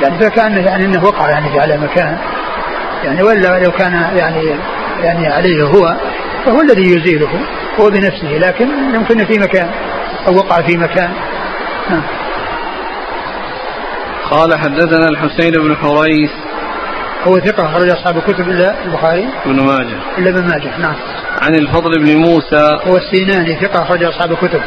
[0.02, 2.18] يعني فكان يعني إنه وقع يعني في على مكان.
[3.04, 4.56] يعني ولا لو كان يعني
[5.06, 5.96] يعني عليه هو
[6.46, 7.28] فهو الذي يزيله
[7.80, 9.70] هو بنفسه لكن يمكن في مكان
[10.26, 11.10] أو وقع في مكان.
[11.90, 12.02] نعم.
[14.30, 16.30] قال حدثنا الحسين بن حريث
[17.26, 19.28] هو ثقة أخرج أصحاب الكتب إلا البخاري.
[19.46, 19.96] بن ماجه.
[20.18, 20.94] إلا ابن ماجه نعم.
[21.42, 22.78] عن الفضل بن موسى.
[22.86, 24.60] هو السيناني ثقة أخرج أصحاب الكتب.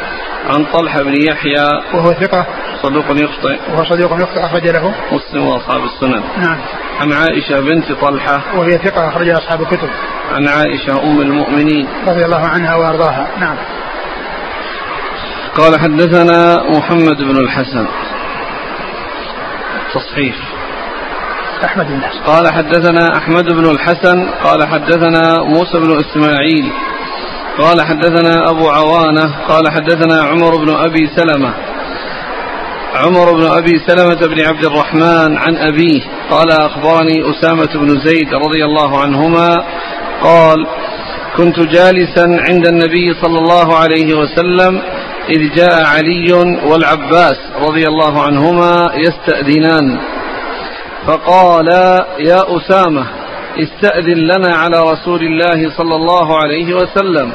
[0.46, 1.68] عن طلحة بن يحيى.
[1.94, 2.46] وهو ثقة.
[2.82, 3.58] صدوق يخطئ.
[3.72, 4.94] وهو صديق يخطئ أخرج له.
[5.12, 6.22] مسلم وأصحاب السنن.
[6.38, 6.58] نعم.
[7.00, 8.58] عن عائشة بنت طلحة.
[8.58, 9.88] وهي ثقة أخرج أصحاب الكتب.
[10.32, 11.88] عن عائشة أم المؤمنين.
[12.08, 13.28] رضي الله عنها وأرضاها.
[13.40, 13.56] نعم.
[15.54, 17.86] قال حدثنا محمد بن الحسن.
[19.94, 20.49] تصحيح.
[21.64, 22.20] أحمد بن حسن.
[22.20, 26.72] قال حدثنا أحمد بن الحسن قال حدثنا موسى بن إسماعيل
[27.58, 31.54] قال حدثنا أبو عوانة قال حدثنا عمر بن أبي سلمة.
[32.94, 38.64] عمر بن أبي سلمة بن عبد الرحمن عن أبيه قال أخبرني أسامة بن زيد رضي
[38.64, 39.64] الله عنهما
[40.22, 40.66] قال
[41.36, 44.82] كنت جالسا عند النبي صلى الله عليه وسلم
[45.28, 46.32] إذ جاء علي
[46.66, 49.98] والعباس رضي الله عنهما يستأذنان.
[51.06, 51.68] فقال
[52.18, 53.06] يا أسامة
[53.58, 57.32] استأذن لنا على رسول الله صلى الله عليه وسلم.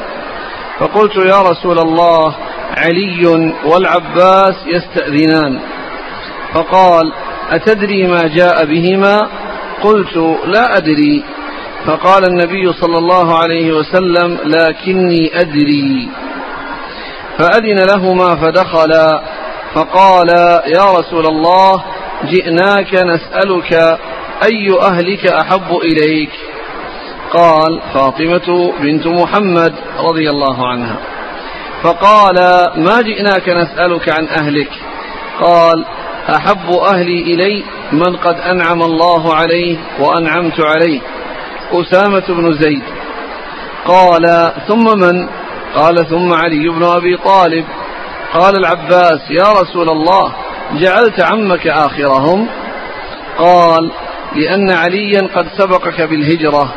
[0.78, 2.34] فقلت يا رسول الله
[2.76, 3.26] علي
[3.64, 5.60] والعباس يستأذنان.
[6.54, 7.12] فقال
[7.50, 9.28] أتدري ما جاء بهما؟
[9.82, 11.24] قلت لا أدري.
[11.86, 16.08] فقال النبي صلى الله عليه وسلم لكني أدري.
[17.38, 19.22] فأذن لهما فدخلا.
[19.74, 20.28] فقال
[20.66, 21.84] يا رسول الله
[22.24, 23.98] جئناك نسألك
[24.44, 26.30] أي أهلك أحب إليك؟
[27.32, 30.96] قال فاطمة بنت محمد رضي الله عنها.
[31.82, 32.34] فقال
[32.76, 34.70] ما جئناك نسألك عن أهلك؟
[35.40, 35.84] قال
[36.36, 41.00] أحب أهلي إلي من قد أنعم الله عليه وأنعمت عليه.
[41.72, 42.82] أسامة بن زيد.
[43.86, 45.28] قال ثم من؟
[45.74, 47.64] قال ثم علي بن أبي طالب.
[48.34, 50.32] قال العباس يا رسول الله
[50.72, 52.48] جعلت عمك آخرهم؟
[53.38, 53.90] قال
[54.36, 56.74] لأن عليا قد سبقك بالهجرة.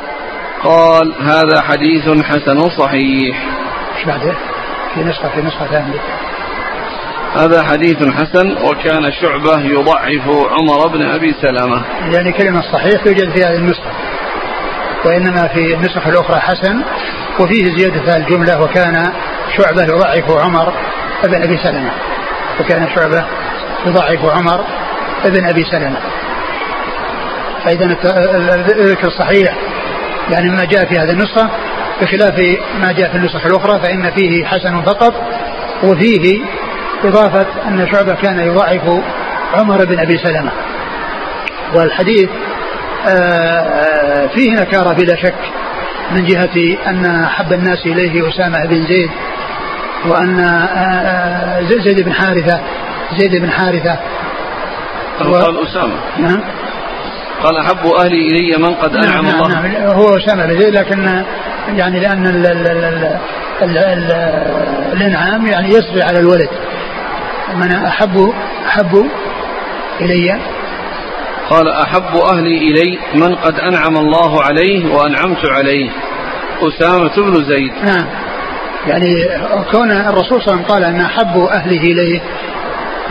[0.63, 3.38] قال هذا حديث حسن صحيح.
[3.97, 4.34] إيش بعده؟
[4.93, 5.99] في نسخة في نسخة ثانية.
[7.36, 11.82] هذا حديث حسن وكان شعبة يضعف عمر بن أبي سلمة.
[12.13, 13.91] يعني كلمة صحيح توجد في هذه النسخة.
[15.06, 16.82] وإنما في النسخ الأخرى حسن
[17.39, 19.13] وفيه زيادة الجملة وكان
[19.58, 20.73] شعبة يضعف عمر
[21.23, 21.91] بن أبي سلمة.
[22.60, 23.25] وكان شعبة
[23.86, 24.65] يضعف عمر
[25.26, 26.00] بن أبي سلمة.
[27.65, 29.56] فإذا الذكر الصحيح
[30.32, 31.50] يعني ما جاء في هذه النسخة
[32.02, 32.39] بخلاف
[32.82, 35.13] ما جاء في النسخ الأخرى فإن فيه حسن فقط
[35.84, 36.42] وفيه
[37.04, 39.02] إضافة أن شعبة كان يضعف
[39.54, 40.52] عمر بن أبي سلمة.
[41.76, 42.30] والحديث
[43.08, 45.36] آه، فيه نكارة بلا شك
[46.12, 49.12] من جهة أن أحب الناس إليه أسامة بن زيد
[50.06, 52.60] وأن آه، آه، زيد بن حارثة
[53.17, 54.00] زيد بن حارثة.
[55.26, 55.34] و...
[55.34, 55.95] قال أسامة.
[56.17, 56.41] نعم.
[57.43, 59.62] قال أحب أهلي إلي من قد أنعم نعم الله.
[59.62, 59.86] نعم.
[59.86, 61.24] هو أسامة بن زيد لكن
[61.76, 63.17] يعني لأن ال ال ال
[63.62, 64.12] ال ال
[64.93, 66.50] الإنعام يعني يسري على الولد.
[67.56, 68.34] من أحب
[68.67, 69.06] أحب
[70.02, 70.39] إلي؟
[71.50, 75.89] قال أحب أهلي إلي من قد أنعم الله عليه وأنعمت عليه.
[76.62, 77.74] أسامة بن زيد.
[77.86, 78.06] نعم.
[78.88, 79.30] يعني
[79.72, 82.22] كون الرسول صلى الله عليه وسلم قال أن أحب أهله إليه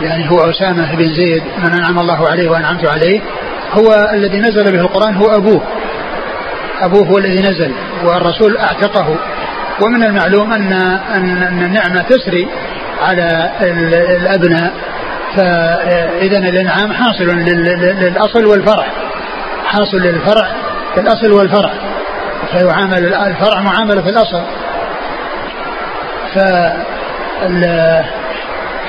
[0.01, 3.21] يعني هو أسامة بن زيد من أنعم الله عليه وأنعمت عليه
[3.73, 5.61] هو الذي نزل به القرآن هو أبوه.
[6.81, 9.15] أبوه هو الذي نزل والرسول أعتقه.
[9.81, 10.73] ومن المعلوم أن
[11.15, 12.47] أن النعمة تسري
[13.01, 13.51] على
[14.21, 14.73] الأبناء.
[15.35, 18.85] فإذا الإنعام حاصل للأصل والفرع.
[19.65, 20.47] حاصل للفرع
[20.97, 21.73] الأصل والفرع.
[22.51, 24.43] فيعامل الفرع معاملة الأصل.
[26.33, 26.39] ف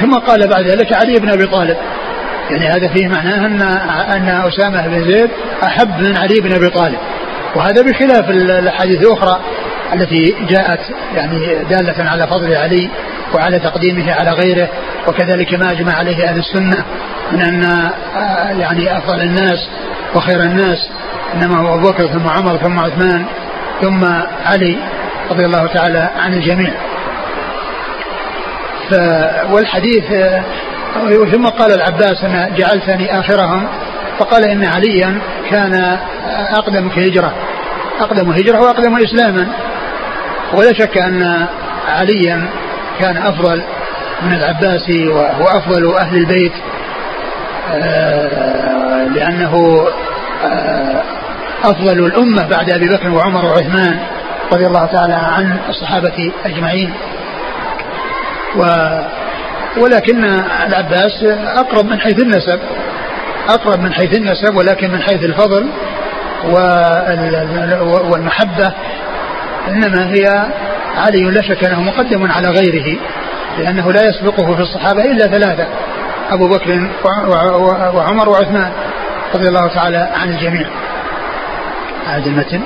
[0.01, 1.77] ثم قال بعد ذلك علي بن أبي طالب
[2.51, 3.63] يعني هذا فيه معناه ان
[4.17, 5.31] أن أسامة بن زيد
[5.63, 6.99] أحب من علي بن أبي طالب
[7.57, 9.41] وهذا بخلاف الأحاديث الأخرى
[9.95, 10.81] التي جاءت
[11.15, 12.91] يعني دالة على فضل علي
[13.35, 14.69] وعلى تقديمه على غيره
[15.09, 16.85] وكذلك ما أجمع عليه أهل السنة
[17.33, 19.69] من أن آه، يعني أفضل الناس
[20.15, 20.79] وخير الناس
[21.35, 23.25] إنما هو أبو بكر ثم عمر ثم عثمان
[23.81, 24.05] ثم
[24.45, 24.77] علي
[25.31, 26.73] رضي الله تعالى عن الجميع.
[28.91, 28.95] ف
[29.53, 30.43] والحديث آه،
[31.33, 33.69] ثم قال العباس أنا جعلتني آخرهم
[34.19, 35.19] فقال إن عليا
[35.51, 35.99] كان
[36.59, 37.33] أقدم هجره
[38.01, 39.49] أقدم هجرة وأقدم إسلاما.
[40.55, 41.47] ولا شك أن
[41.89, 42.49] عليا
[43.01, 43.63] كان أفضل
[44.23, 46.53] من العباس وهو أفضل أهل البيت
[47.73, 49.85] آه، لأنه
[50.45, 51.03] آه،
[51.65, 53.99] أفضل الأمة بعد أبي بكر وعمر وعثمان
[54.53, 56.93] رضي الله تعالى عن الصحابة أجمعين.
[58.57, 58.63] و
[59.77, 60.25] ولكن
[60.67, 61.25] العباس
[61.57, 62.61] أقرب من حيث النسب
[63.49, 65.67] أقرب من حيث النسب ولكن من حيث الفضل
[68.11, 68.73] والمحبة
[69.69, 70.47] إنما هي
[70.97, 73.01] علي لا شك أنه مقدم على غيره
[73.59, 75.67] لأنه لا يسبقه في الصحابة إلا ثلاثة
[76.31, 76.91] أبو بكر
[77.95, 78.73] وعمر وعثمان
[79.35, 80.67] رضي الله تعالى عن الجميع.
[82.07, 82.61] هذا المتن.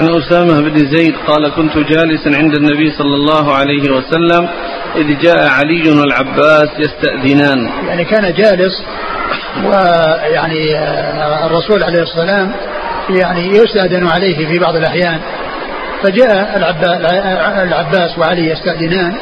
[0.00, 4.48] عن أسامة بن زيد قال كنت جالسا عند النبي صلى الله عليه وسلم
[4.96, 7.70] إذ جاء علي والعباس يستأذنان.
[7.88, 8.82] يعني كان جالس
[9.64, 12.52] ويعني آه، الرسول عليه الصلاة والسلام
[13.10, 15.20] يعني يستأذن عليه في بعض الأحيان.
[16.02, 16.56] فجاء
[17.62, 19.16] العباس وعلي يستأذنان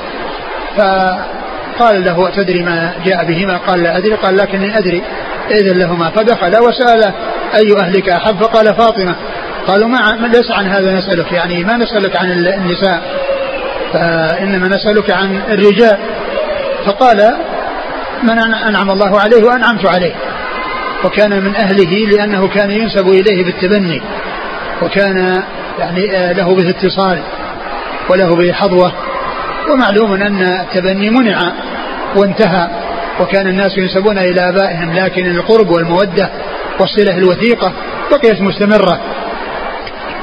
[0.76, 4.14] فقال له أتدري ما جاء بهما؟ قال لا أدري.
[4.14, 5.02] قال لكني أدري
[5.50, 6.10] إذن لهما.
[6.10, 7.12] فدخل وسأل
[7.54, 9.14] أي أهلك أحب؟ فقال فاطمة.
[9.66, 13.02] قالوا ما ليس عن هذا نسألك يعني ما نسألك عن النساء.
[13.92, 15.98] فإنما نسألك عن الرجال.
[16.86, 17.36] فقال
[18.22, 20.14] من أنعم الله عليه وأنعمت عليه.
[21.04, 24.02] وكان من أهله لأنه كان ينسب إليه بالتبني.
[24.82, 25.42] وكان
[25.78, 27.18] يعني آه، له به اتصال
[28.08, 28.92] وله به حظوة
[29.70, 31.52] ومعلوم أن التبني منع
[32.16, 32.68] وانتهى.
[33.20, 36.30] وكان الناس ينسبون إلى آبائهم لكن القرب والمودة
[36.80, 37.72] والصلة الوثيقة
[38.10, 39.00] بقيت مستمرة.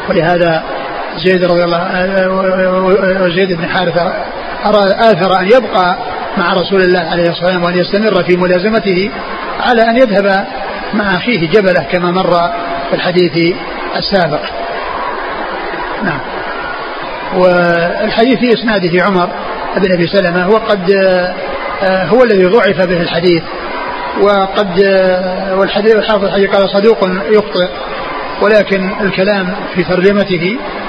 [0.10, 0.64] ولهذا
[1.26, 1.88] زيد رضي الله
[3.36, 4.14] زيد بن حارثة
[5.12, 5.98] آثر أن يبقى
[6.38, 9.12] مع رسول الله عليه الصلاة والسلام وأن يستمر في ملازمته
[9.60, 10.46] على أن يذهب
[10.94, 12.32] مع أخيه جبلة كما مر
[12.90, 13.56] في الحديث
[13.96, 14.42] السابق.
[16.04, 16.20] نعم.
[17.36, 19.30] والحديث في إسناده عمر
[19.78, 20.92] بن أبي سلمة وقد
[21.84, 23.44] آه، هو الذي ضعف به الحديث
[24.22, 27.70] وقد آه، والحديث الحافظ الحديث قال صدوق يخطئ
[28.42, 30.87] ولكن الكلام في ترجمته آه،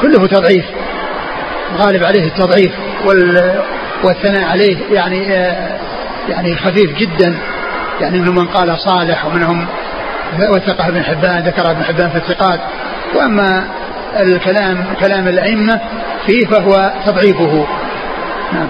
[0.00, 0.64] كله تضعيف.
[1.76, 2.72] غالب عليه التضعيف
[4.04, 5.24] والثناء عليه يعني
[6.28, 7.38] يعني خفيف جدا.
[8.00, 9.66] يعني منهم من قال صالح ومنهم
[10.38, 12.60] وثقه ابن حبان ذكر ابن حبان في الثقات.
[13.14, 13.64] وأما
[14.20, 15.80] الكلام كلام الأئمة
[16.26, 17.66] فيه فهو تضعيفه.
[18.52, 18.68] نعم.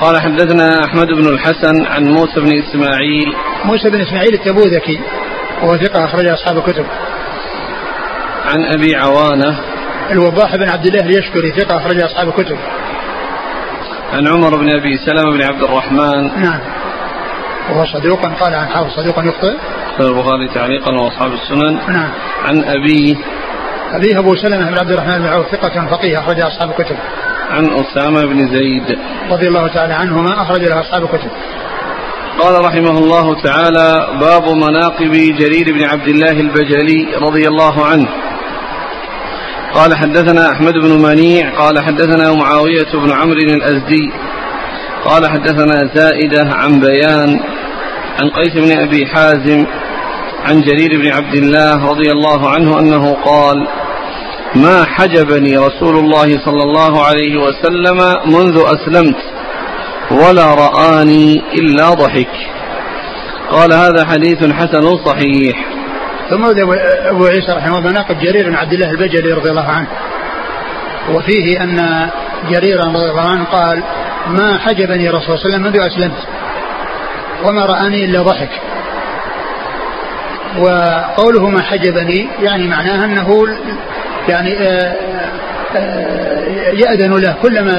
[0.00, 3.34] قال حدثنا أحمد بن الحسن عن موسى بن إسماعيل.
[3.64, 5.00] موسى بن إسماعيل التبوذكي
[5.62, 6.84] وهو ثقة اخرج أصحاب الكتب.
[8.46, 9.58] عن أبي عوانة
[10.10, 12.56] الوضاح بن عبد الله اليشكري ثقة اخرج أصحاب الكتب.
[14.12, 16.42] عن عمر بن أبي سلمة بن عبد الرحمن.
[16.42, 16.60] نعم.
[17.70, 19.56] وهو صدوق قال عن حافظ صدوق يخطئ.
[20.00, 21.78] البخاري تعليقا وأصحاب السنن.
[21.88, 22.10] نعم.
[22.44, 23.14] عن ابيه
[23.92, 26.96] ابيه أبو سلمة بن عبد الرحمن بن عوف ثقة فقيه اخرج أصحاب الكتب.
[27.50, 28.98] عن أسامة بن زيد.
[29.30, 31.30] رضي الله تعالى عنهما أخرج له أصحاب الكتب.
[32.40, 38.08] قال رحمه الله تعالى باب مناقب جرير بن عبد الله البجلي رضي الله عنه.
[39.76, 44.12] قال حدثنا أحمد بن منيع قال حدثنا معاوية بن عمرو الأزدي
[45.04, 47.40] قال حدثنا زائدة عن بيان
[48.20, 49.66] عن قيس بن أبي حازم
[50.44, 53.66] عن جرير بن عبد الله رضي الله عنه أنه قال
[54.54, 59.16] ما حجبني رسول الله صلى الله عليه وسلم منذ أسلمت
[60.10, 62.32] ولا رآني إلا ضحك.
[63.50, 65.75] قال هذا حديث حسن صحيح.
[66.30, 66.44] ثم
[67.08, 69.86] ابو عيسى رحمه الله مناقب جرير بن عبد الله البجلي رضي الله عنه.
[71.14, 72.08] وفيه أن
[72.50, 73.82] جريرا رضي الله عنه قال
[74.28, 76.28] ما حجبني رسول الله صلى الله عليه وسلم منذ اسلمت
[77.44, 78.50] وما رآني إلا ضحك.
[80.58, 83.46] وقوله ما حجبني يعني معناها أنه
[84.28, 84.96] يعني آه،
[86.72, 87.34] يأذن له.
[87.42, 87.72] كلما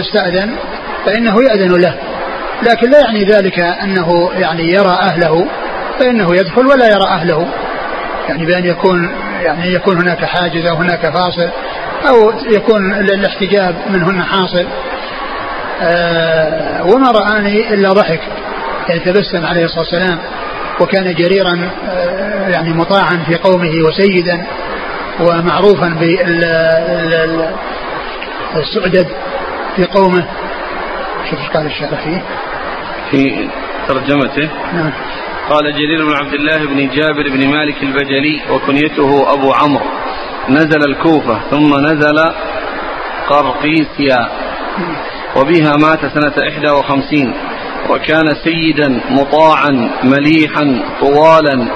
[0.00, 0.56] استأذن
[1.06, 1.94] فإنه يأذن له.
[2.62, 5.46] لكن لا يعني ذلك أنه يعني يرى أهله
[5.98, 7.48] فإنه يدخل ولا يرى أهله.
[8.32, 9.10] يعني بأن يكون
[9.42, 11.48] يعني يكون هناك حاجز أو هناك فاصل
[12.08, 14.66] أو يكون الاحتجاب منهن حاصل.
[15.82, 18.20] آه وما رآني إلا ضحك.
[18.88, 20.18] يعني تبسم عليه الصلاة والسلام
[20.80, 24.46] وكان جريرا آه يعني مطاعا في قومه وسيدا
[25.20, 25.88] ومعروفا
[28.54, 29.06] بالسعدد
[29.76, 30.24] في قومه.
[31.30, 32.22] شوف إيش قال الشارع فيه
[33.10, 33.48] في
[33.88, 34.48] ترجمته.
[34.74, 34.92] نعم.
[35.52, 39.84] قال جرير بن عبد الله بن جابر بن مالك البجلي وكنيته أبو عمرو.
[40.48, 42.18] نزل الكوفة ثم نزل
[43.28, 44.28] قرقيسيا.
[45.36, 47.34] وبها مات سنة إحدى وخمسين.
[47.90, 51.68] وكان سيدا مطاعا مليحا طوالا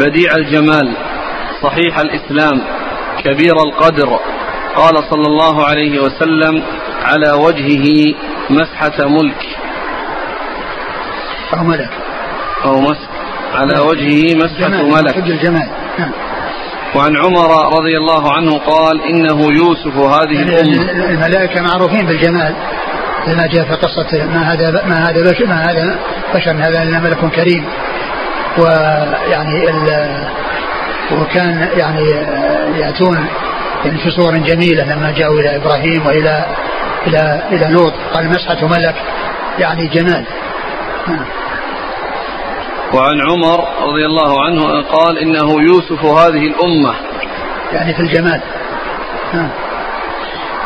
[0.00, 0.96] بديع الجمال.
[1.62, 2.62] صحيح الإسلام
[3.24, 4.18] كبير القدر.
[4.76, 6.62] قال صلى الله عليه وسلم
[7.02, 8.14] على وجهه
[8.50, 9.46] مسحة ملك.
[11.54, 11.90] أو ملك.
[12.64, 13.09] أو مسح
[13.54, 15.16] على وجهه مسحة ملك.
[15.16, 15.68] الجمال.
[15.98, 16.10] نعم.
[16.94, 21.04] وعن عمر رضي الله عنه قال إنه يوسف هذه يعني الأمة.
[21.10, 22.54] الملائكة معروفين بالجمال.
[23.26, 25.98] لما جاء في قصة ما هذا ما هذا بشر ما هذا
[26.34, 27.64] بشر هذا إلا ملك كريم.
[28.58, 29.64] ويعني
[31.12, 32.10] وكان يعني
[32.78, 33.26] يأتون
[33.84, 36.46] يعني في صور جميلة لما جاءوا إلى إبراهيم وإلى
[37.06, 37.92] إلى إلى لوط.
[38.14, 38.94] قال مسحة ملك.
[39.58, 40.24] يعني جمال.
[41.08, 41.24] نعم.
[42.94, 46.94] وعن عمر رضي الله عنه قال إنه يوسف هذه الأمة.
[47.72, 48.42] يعني في الجمال
[49.34, 49.50] نعم.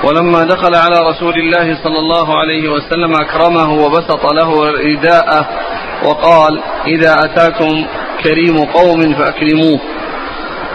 [0.04, 5.48] ولما دخل على رسول الله صلى الله عليه وسلم أكرمه وبسط له رداءه
[6.04, 7.86] وقال إذا أتاكم
[8.24, 9.80] كريم قوم فأكرموه.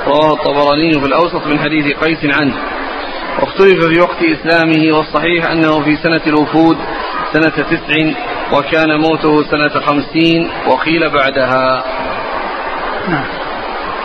[0.08, 2.54] رواه الطبراني في الأوسط من حديث قيس عنه.
[3.42, 6.78] واختلف في وقت إسلامه والصحيح أنه في سنة الوفود
[7.34, 8.14] سنة تسع
[8.54, 11.84] وكان موته سنة خمسين وقيل بعدها.
[13.10, 13.26] نعم.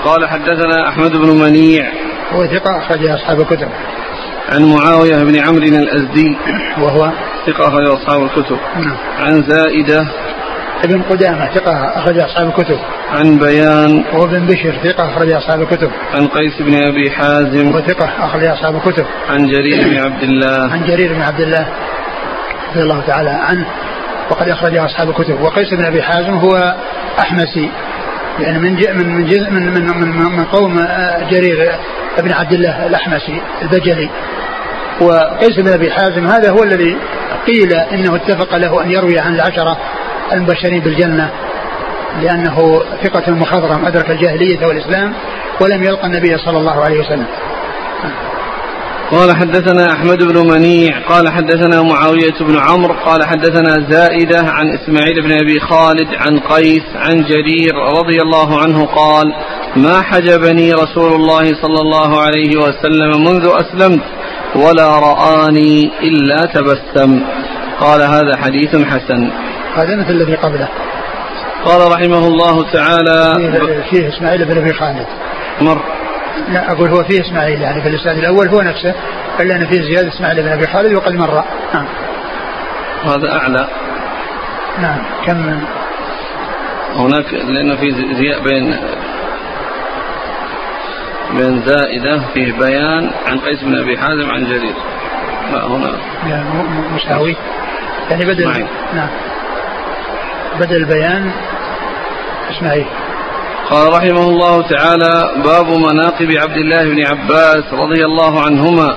[0.04, 1.86] قال حدثنا أحمد بن منيع.
[2.32, 3.68] هو ثقة أخرج أصحاب الكتب.
[4.48, 6.36] عن معاوية بن عمرو الأزدي.
[6.78, 7.10] وهو
[7.46, 8.58] ثقة أخرج أصحاب الكتب.
[8.76, 8.96] نعم.
[9.18, 10.06] عن زائدة.
[10.84, 12.78] ابن قدامة ثقة أخرج أصحاب الكتب.
[13.10, 14.04] عن بيان.
[14.14, 15.90] وابن بشر ثقة أخرج أصحاب الكتب.
[16.14, 17.74] عن قيس بن أبي حازم.
[17.74, 19.06] وثقة أخرج أصحاب الكتب.
[19.28, 20.72] عن جرير بن عبد الله.
[20.72, 21.68] عن جرير بن عبد الله
[22.70, 23.66] رضي الله تعالى عنه.
[24.30, 25.40] وقد أخرج أصحاب الكتب.
[25.40, 26.74] وقيس بن أبي حازم هو
[27.18, 27.70] أحمسي.
[28.40, 30.86] يعني من من من من من, من, من قوم
[31.30, 31.72] جرير
[32.18, 34.10] بن عبد الله الأحمسي البجلي.
[35.00, 36.96] وقيس بن أبي حازم هذا هو الذي
[37.46, 39.78] قيل إنه اتفق له أن يروي عن العشرة
[40.32, 41.30] المبشرين بالجنة
[42.22, 45.14] لأنه ثقة مخضرم أدرك الجاهلية والإسلام
[45.60, 47.26] ولم يلقى النبي صلى الله عليه وسلم.
[49.14, 55.22] قال حدثنا أحمد بن منيع قال حدثنا معاوية بن عمرو قال حدثنا زائدة عن إسماعيل
[55.22, 59.34] بن أبي خالد عن قيس عن جرير رضي الله عنه قال
[59.76, 64.02] ما حجبني رسول الله صلى الله عليه وسلم منذ أسلمت
[64.56, 67.20] ولا رآني إلا تبسم.
[67.80, 69.30] قال هذا حديث حسن.
[69.74, 70.68] هذا مثل الذي قبله.
[71.64, 75.06] قال رحمه الله تعالى فيه, فيه إسماعيل بن أبي خالد.
[75.60, 76.03] مر.
[76.48, 78.94] لا أقول هو فيه إسماعيل يعني في الإسناد الأول هو نفسه
[79.40, 81.44] إلا أن فيه زياده إسماعيل بن أبي خالد وقد مر.
[81.74, 81.86] نعم.
[83.04, 83.68] هذا أعلى.
[84.78, 84.98] نعم.
[85.26, 85.60] كم؟
[86.96, 88.76] هناك لأن في زياء بين
[91.36, 94.74] بين زائدة فيه بيان عن قيس بن أبي حازم عن جرير.
[95.52, 95.90] لا هنا.
[96.26, 96.44] يعني
[96.94, 97.36] مساوي
[98.10, 98.66] يعني بدل معي.
[98.94, 99.08] نعم.
[100.60, 101.30] بدل البيان
[102.50, 102.86] إسماعيل.
[103.74, 108.96] قال رحمه الله تعالى باب مناقب عبد الله بن عباس رضي الله عنهما.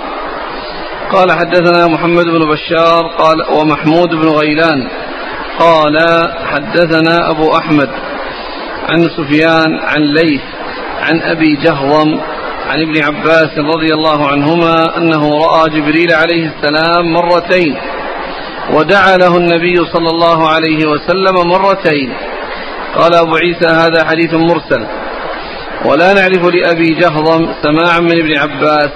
[1.12, 4.88] قال حدثنا محمد بن بشار قال ومحمود بن غيلان.
[5.60, 5.98] قال
[6.46, 7.90] حدثنا أبو أحمد
[8.90, 10.42] عن سفيان عن ليث
[11.02, 12.20] عن أبي جهضم
[12.68, 17.76] عن ابن عباس رضي الله عنهما أنه رأى جبريل عليه السلام مرتين
[18.74, 22.14] ودعا له النبي صلى الله عليه وسلم مرتين.
[22.98, 24.88] قال أبو عيسى هذا حديث مرسل.
[25.86, 28.90] ولا نعرف لأبي جهضم سماعا من ابن عباس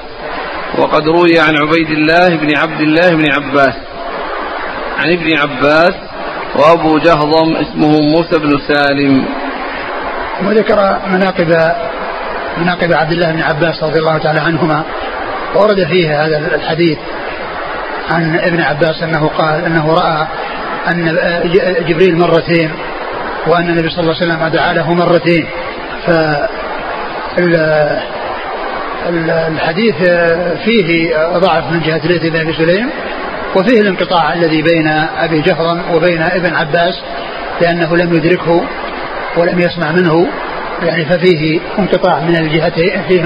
[0.77, 3.75] وقد روي عن عبيد الله بن عبد الله بن عباس.
[4.97, 5.93] عن ابن عباس
[6.55, 9.25] وأبو جهضم اسمه موسى بن سالم.
[10.45, 11.73] وذكر مناقب
[12.57, 14.83] مناقب عبد الله بن عباس رضي الله تعالى عنهما
[15.55, 16.97] ورد فيه هذا الحديث
[18.09, 20.27] عن ابن عباس أنه قال أنه رأى
[20.87, 21.17] أن
[21.87, 22.71] جبريل مرتين
[23.47, 25.45] وأن النبي صلى الله عليه وسلم دعا له مرتين.
[26.07, 26.11] ف
[29.47, 29.95] الحديث
[30.65, 32.89] فيه ضعف من جهة ليث بن أبي سليم
[33.55, 34.87] وفيه الانقطاع الذي بين
[35.17, 37.01] أبي جهرم وبين ابن عباس
[37.61, 38.63] لأنه لم يدركه
[39.37, 40.27] ولم يسمع منه.
[40.83, 43.23] يعني ففيه انقطاع من الجهتين فيه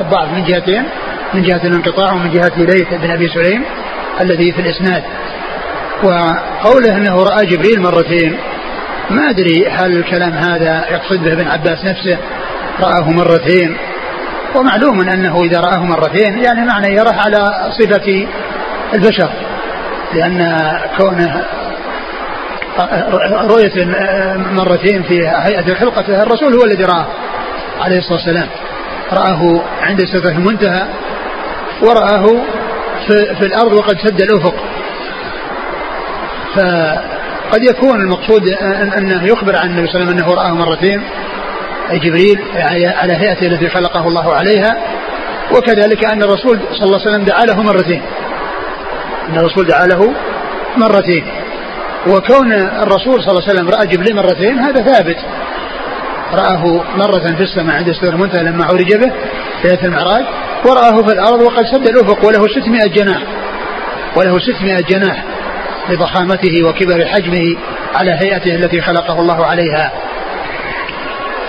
[0.00, 0.84] الضعف من جهتين
[1.34, 3.64] من جهة الانقطاع ومن جهة ليث بن أبي سليم
[4.20, 5.02] الذي في الإسناد.
[6.04, 8.36] وقوله أنه رأى جبريل مرتين
[9.10, 12.18] ما أدري هل الكلام هذا يقصد به ابن عباس نفسه
[12.80, 13.76] رآه مرتين.
[14.54, 18.26] ومعلوم أنه إذا رآه مرتين يعني معنى يراه على صفة
[18.94, 19.30] البشر
[20.14, 21.44] لأن كونه
[23.48, 23.84] رؤية
[24.52, 27.06] مرتين في هيئة خلقته الرسول هو الذي رآه
[27.80, 28.48] عليه الصلاة والسلام.
[29.12, 30.86] رآه عند سدرة المنتهى
[31.82, 32.26] ورآه
[33.06, 34.54] في, في الأرض وقد سد الأفق.
[37.52, 38.48] فقد يكون المقصود
[38.98, 41.02] أنه يخبر عن النبي صلى الله عليه وسلم أنه رآه مرتين
[41.90, 42.40] أي جبريل
[42.96, 44.76] على هيئته التي خلقه الله عليها
[45.56, 48.02] وكذلك أن الرسول صلى الله عليه وسلم دعا له مرتين.
[49.28, 50.14] أن الرسول دعا له
[50.76, 51.26] مرتين.
[52.06, 55.16] وكون الرسول صلى الله عليه وسلم رأى جبريل مرتين هذا ثابت.
[56.32, 59.12] رآه مرة في السماء عند سدر المنتهى لما عرج به
[59.64, 60.24] ليلة المعراج
[60.64, 63.22] ورآه في الأرض وقد سد الأفق وله 600 جناح.
[64.16, 65.31] وله 600 جناح.
[65.92, 67.56] لضخامته وكبر حجمه
[67.94, 69.92] على هيئته التي خلقه الله عليها.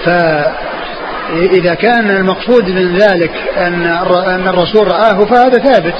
[0.05, 3.85] فإذا كان المقصود من ذلك أن
[4.27, 5.95] أن الرسول رآه فهذا ثابت.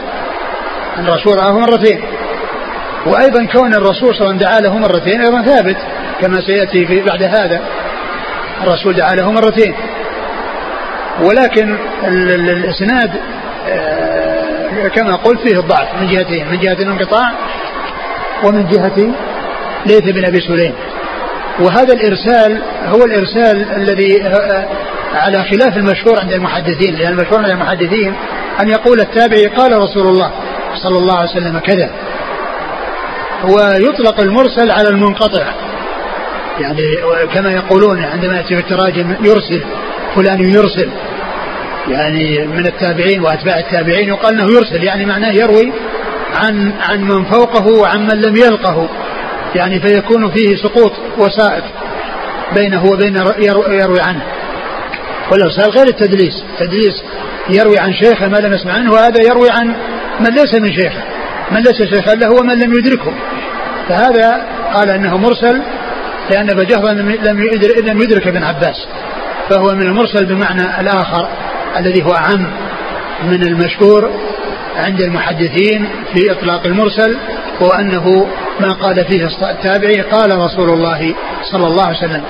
[0.98, 2.02] أن الرسول رآه مرتين.
[3.06, 5.78] وأيضا كون الرسول صلى الله عليه وسلم دعا له مرتين أيضا ثابت
[6.22, 7.62] كما سيأتي في بعد هذا.
[8.64, 9.76] الرسول دعا له مرتين.
[11.22, 13.12] ولكن الإسناد
[13.68, 17.32] آه، كما قلت فيه الضعف من جهتين من جهة الانقطاع
[18.44, 19.14] ومن جهة
[19.86, 20.74] ليث بن أبي سليم.
[21.60, 24.68] وهذا الإرسال هو الإرسال الذي آه،
[25.14, 28.14] على خلاف المشهور عند المحدثين لأن المشهور عند المحدثين
[28.62, 30.32] أن يقول التابعي قال رسول الله
[30.76, 31.92] صلى الله عليه وسلم كذا.
[33.44, 35.54] ويطلق المرسل على المنقطع.
[36.60, 36.98] يعني
[37.34, 39.62] كما يقولون عندما يأتي في التراجم يرسل
[40.16, 40.90] فلان يرسل.
[41.88, 45.72] يعني من التابعين وأتباع التابعين يقال إنه يرسل يعني معناه يروي
[46.34, 48.90] عن عن من فوقه وعن من لم يلقه.
[49.56, 51.64] يعني فيكون فيه سقوط وسائط
[52.56, 53.16] بينه وبين
[53.68, 54.22] يروي عنه.
[55.32, 56.44] والارسال غير التدليس.
[56.54, 57.04] التدليس
[57.50, 59.76] يروي عن شيخه ما لم يسمع عنه وهذا يروي عن
[60.20, 61.04] من ليس من شيخه.
[61.52, 63.14] من ليس شيخا له ومن لم يدركه.
[63.90, 65.62] فهذا قال أنه مرسل
[66.32, 67.10] لأن ابا لم
[67.88, 68.88] لم يدرك ابن عباس.
[69.50, 71.30] فهو من المرسل بمعنى الآخر
[71.78, 72.48] الذي هو اعم
[73.24, 74.12] من المشهور
[74.78, 77.18] عند المحدثين في إطلاق المرسل
[77.62, 78.28] وأنه
[78.60, 81.16] ما قال فيه التابعي قال رسول الله
[81.52, 82.24] صلى الله عليه وسلم.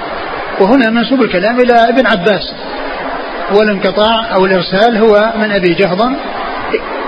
[0.60, 2.54] وهنا منسوب الكلام إلى ابن عباس.
[3.52, 6.16] والانقطاع أو الإرسال هو من أبي جهضم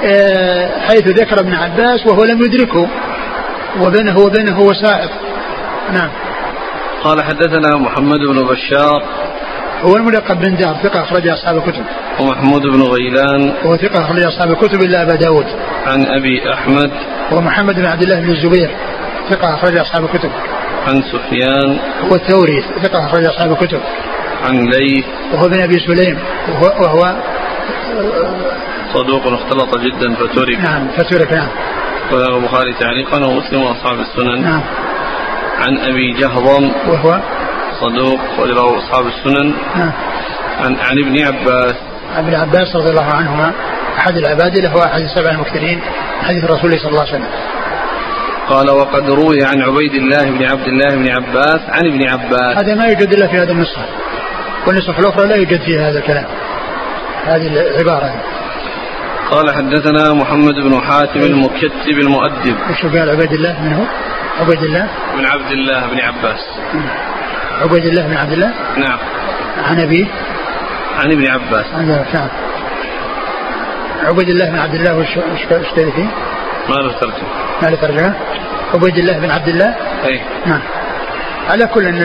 [0.05, 2.87] آه، حيث ذكر ابن عباس وهو لم يدركه.
[3.81, 5.09] وبينه وبينه وسائط
[5.93, 6.09] نعم.
[7.03, 9.03] قال حدثنا محمد بن بشار
[9.81, 11.85] هو الملقب بن دار ثقة أخرج أصحاب الكتب.
[12.19, 13.53] ومحمود بن غيلان.
[13.63, 15.45] هو ثقة أخرج أصحاب الكتب إلا أبا داود.
[15.85, 16.91] عن أبي أحمد.
[17.31, 18.75] ومحمد بن عبد الله بن الزبير
[19.29, 20.31] ثقة أخرج أصحاب الكتب.
[20.87, 21.79] عن سفيان.
[22.09, 23.79] هو الثوري ثقة أخرج أصحاب الكتب.
[24.43, 25.05] عن ليث.
[25.33, 26.19] وهو بن أبي سليم
[26.49, 27.15] وهو, وهو
[28.93, 30.59] صدوق اختلط جدا فترك.
[30.59, 31.47] نعم فترك نعم.
[32.11, 34.41] وله البخاري تعليقا ومسلم وأصحاب السنن.
[34.41, 34.61] نعم.
[35.57, 36.71] عن أبي جهضم.
[36.87, 37.19] وهو
[37.81, 39.53] صدوق وله أصحاب السنن.
[39.75, 39.91] نعم.
[40.59, 41.75] عن عن ابن عباس.
[42.15, 43.53] عن ابن عباس رضي الله عنهما
[43.97, 45.81] أحد العباد له أحد السبع المكثرين
[46.23, 47.29] حديث الرسول صلى الله عليه وسلم.
[48.49, 52.57] قال وقد روي عن عبيد الله بن عبد الله بن عباس عن ابن عباس.
[52.57, 53.85] هذا ما يوجد إلا في هذا النسخة.
[54.67, 56.25] والنسخ الأخرى لا يوجد فيها هذا الكلام.
[57.25, 58.15] هذه العبارة.
[59.31, 62.55] قال حدثنا محمد بن حاتم المكتب المؤدب.
[62.69, 63.83] وش قال عبيد الله؟ من هو؟
[64.39, 64.87] عبيد الله.
[65.17, 66.39] بن عبد الله بن عباس.
[67.61, 68.99] عبيد الله بن عبد الله؟ نعم.
[69.63, 70.05] عن أبيه؟
[70.99, 71.65] عن ابن عباس.
[72.13, 72.29] نعم
[74.03, 76.09] عبيد الله بن عبد الله وش وش فيه؟
[76.69, 77.29] ما له ترجمة.
[77.61, 78.13] ما له ترجمة؟
[78.73, 79.75] عبيد الله بن عبد الله؟
[80.05, 80.61] اي نعم.
[81.49, 82.01] على كل إن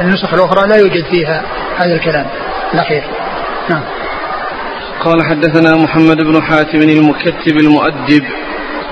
[0.00, 1.42] النسخ الأخرى لا يوجد فيها
[1.78, 2.26] هذا الكلام.
[2.74, 3.02] الأخير.
[3.70, 3.82] نعم.
[5.00, 8.24] قال حدثنا محمد بن حاتم المكتب المؤدب.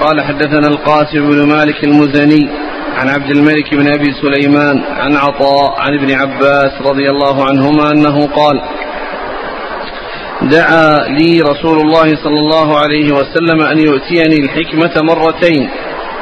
[0.00, 2.50] قال حدثنا القاسم بن مالك المزني.
[2.96, 8.26] عن عبد الملك بن أبي سليمان عن عطاء عن ابن عباس رضي الله عنهما أنه
[8.26, 8.62] قال
[10.42, 15.70] دعا لي رسول الله صلى الله عليه وسلم أن يؤتيني الحكمة مرتين.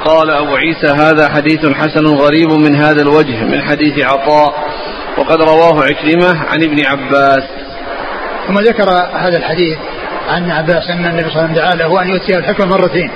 [0.04, 4.54] قال أبو عيسى هذا حديث حسن غريب من هذا الوجه من حديث عطاء
[5.18, 7.42] وقد رواه عكرمة عن ابن عباس.
[8.48, 9.78] ثم ذكر هذا الحديث
[10.28, 13.10] عن عباس أن النبي صلى الله عليه وسلم دعا له أن يؤتيه الحكمة مرتين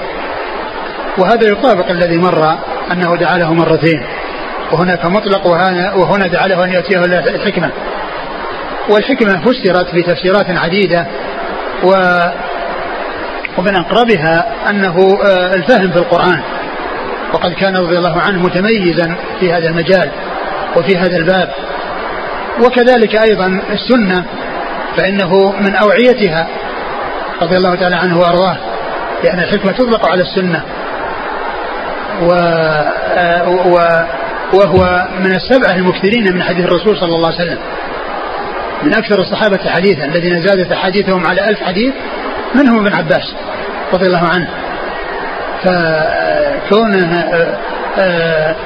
[1.18, 2.58] وهذا يطابق الذي مر
[2.92, 4.02] أنه دعا له مرتين.
[4.72, 7.70] وهناك مطلق وهنا, وهنا دعا له أن يؤتيه الحكمة.
[8.88, 11.06] والحكمة فسرت بتفسيرات عديدة
[11.84, 11.90] و
[13.58, 16.40] ومن أقربها أنه آه، الفهم في القرآن.
[17.32, 20.10] وقد كان رضي الله عنه متميزا في هذا المجال
[20.76, 21.50] وفي هذا الباب.
[22.64, 24.24] وكذلك أيضا السنة
[24.96, 26.46] فإنه من أوعيتها
[27.42, 28.56] رضي الله تعالى عنه وأرضاه
[29.24, 30.62] لأن الحكمة تطلق على السنة.
[32.22, 33.48] و, آه،
[34.52, 37.58] وهو من السبعة المكثرين من حديث الرسول صلى الله عليه وسلم.
[38.82, 41.94] من أكثر الصحابة حديثا الذين زادت أحاديثهم على ألف حديث
[42.54, 43.34] منهم ابن عباس
[43.92, 44.48] رضي الله عنه.
[45.64, 47.24] فكونه
[47.98, 48.56] آه،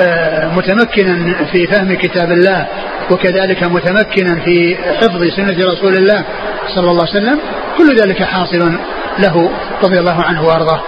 [0.00, 2.66] آه، متمكنا في فهم كتاب الله
[3.10, 6.24] وكذلك متمكنا في حفظ سنة رسول الله
[6.74, 7.40] صلى الله عليه وسلم
[7.78, 8.78] كل ذلك حاصل
[9.18, 9.50] له
[9.82, 10.82] رضي الله عنه وأرضاه.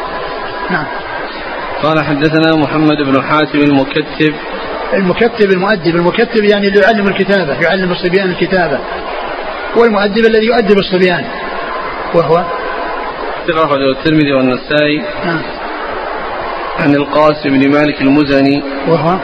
[0.70, 0.86] نعم.
[1.82, 4.34] قال حدثنا محمد بن حاتم المكتب.
[4.94, 5.96] المكتب المؤدب.
[5.96, 8.78] المكتب يعني اللي يعلم الكتابة يعلم الصبيان الكتابة.
[9.76, 11.24] والمؤدب الذي يؤدب الصبيان.
[12.14, 12.44] وهو؟
[13.48, 15.02] ثقة أخرجه الترمذي والنسائي.
[15.24, 15.42] نعم.
[16.78, 18.62] عن القاسم بن مالك المزني.
[18.88, 19.18] وهو؟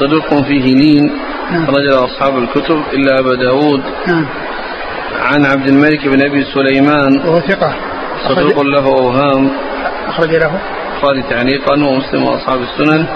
[0.00, 1.12] صدوق فيه لين.
[1.50, 1.66] نعم.
[1.66, 3.82] رجل أصحاب الكتب إلا أبا داود.
[4.06, 4.26] نعم.
[5.22, 7.18] عن عبد الملك بن أبي سليمان.
[7.18, 7.74] وهو ثقة.
[8.28, 9.50] صدوق له أوهام.
[10.08, 10.60] أخرج له.
[10.96, 13.06] البخاري تعليقا ومسلم وأصحاب السنن.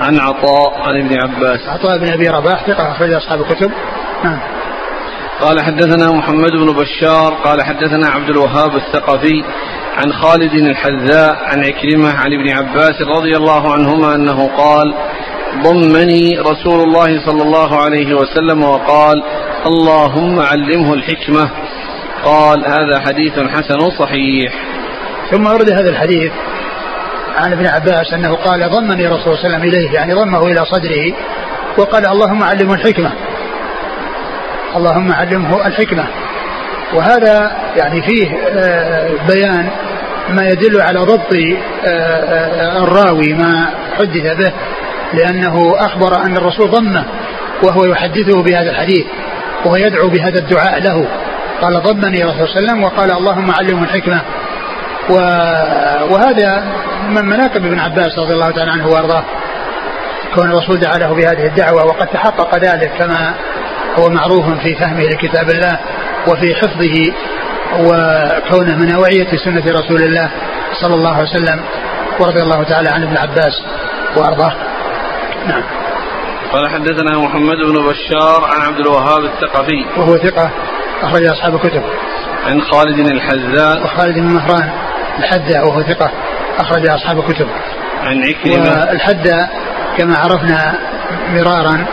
[0.00, 1.60] عن عطاء عن ابن عباس.
[1.68, 3.70] عطاء بن أبي رباح ثقة أخرج أصحاب الكتب.
[4.24, 4.38] نعم.
[5.40, 9.44] قال حدثنا محمد بن بشار قال حدثنا عبد الوهاب الثقفي
[9.96, 14.94] عن خالد الحذاء عن عكرمة عن ابن عباس رضي الله عنهما أنه قال
[15.62, 19.22] ضمني رسول الله صلى الله عليه وسلم وقال
[19.66, 21.50] اللهم علمه الحكمة
[22.24, 24.52] قال هذا حديث حسن صحيح
[25.30, 26.32] ثم ورد هذا الحديث
[27.36, 30.64] عن ابن عباس أنه قال ضمني رسول صلى الله عليه وسلم إليه يعني ضمه إلى
[30.64, 31.12] صدره
[31.78, 33.12] وقال اللهم علمه الحكمة.
[34.76, 36.04] اللهم علمه الحكمة.
[36.94, 39.70] وهذا يعني فيه آه، بيان
[40.28, 44.52] ما يدل على ضبط آه، آه، الراوي ما حدث به
[45.12, 47.04] لأنه أخبر أن الرسول ضمه
[47.62, 49.06] وهو يحدثه بهذا الحديث
[49.64, 51.06] وهو يدعو بهذا الدعاء له.
[51.62, 54.20] قال ضمني رسول الله صلى الله عليه وسلم وقال اللهم علمه الحكمة.
[56.10, 56.64] وهذا
[57.08, 59.24] من مناقب ابن عباس رضي الله تعالى عنه وأرضاه
[60.34, 63.34] كون الرسول دعا له بهذه الدعوة وقد تحقق ذلك كما
[63.98, 65.78] هو معروف في فهمه لكتاب الله
[66.28, 67.12] وفي حفظه
[67.80, 70.30] وكونه من اوعيه سنة رسول الله
[70.72, 71.64] صلى الله عليه وسلم
[72.20, 73.62] ورضي الله تعالى عن ابن عباس
[74.16, 74.52] وأرضاه.
[75.46, 75.62] نعم.
[76.52, 80.50] قال حدثنا محمد بن بشار عن عبد الوهاب الثقفي وهو ثقة
[81.02, 81.82] أخرج أصحاب الكتب.
[82.46, 84.83] عن خالد الحذاء وخالد بن مهران
[85.18, 86.10] الحذاء وهو ثقة
[86.58, 87.46] أخرج أصحاب الكتب.
[88.02, 88.86] عن عكرمة.
[88.90, 89.48] والحدة
[89.98, 90.78] كما عرفنا
[91.30, 91.86] مرارا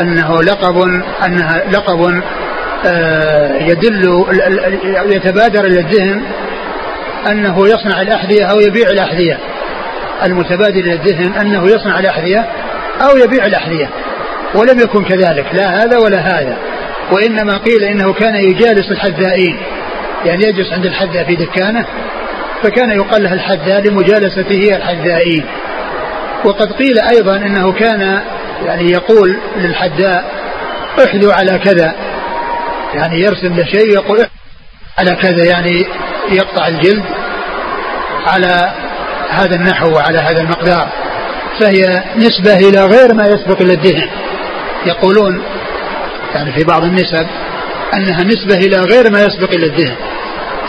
[0.00, 2.22] أنه لقب أنها لقب
[2.86, 4.24] آه، يدل
[5.06, 6.22] يتبادر إلى الذهن
[7.30, 9.38] أنه يصنع الأحذية أو يبيع الأحذية.
[10.24, 12.46] المتبادر إلى الذهن أنه يصنع الأحذية
[13.00, 13.90] أو يبيع الأحذية.
[14.54, 16.56] ولم يكن كذلك لا هذا ولا هذا.
[17.12, 19.58] وإنما قيل إنه كان يجالس الحذائين
[20.24, 21.86] يعني يجلس عند الحذاء في دكانه
[22.66, 25.44] فكان يقال له الحذاء لمجالسته الحذائين
[26.44, 28.22] وقد قيل أيضا أنه كان
[28.66, 30.24] يعني يقول للحذاء
[31.04, 31.94] احذو على كذا.
[32.94, 34.26] يعني يرسم له شيء ويقول
[34.98, 35.44] على كذا.
[35.44, 35.86] يعني
[36.30, 37.04] يقطع الجلد
[38.26, 38.72] على
[39.30, 40.88] هذا النحو وعلى هذا المقدار.
[41.60, 44.08] فهي نسبة إلى غير ما يسبق إلى الدهن
[44.86, 45.42] يقولون
[46.34, 47.26] يعني في بعض النسب
[47.94, 49.96] أنها نسبة إلى غير ما يسبق إلى الدهن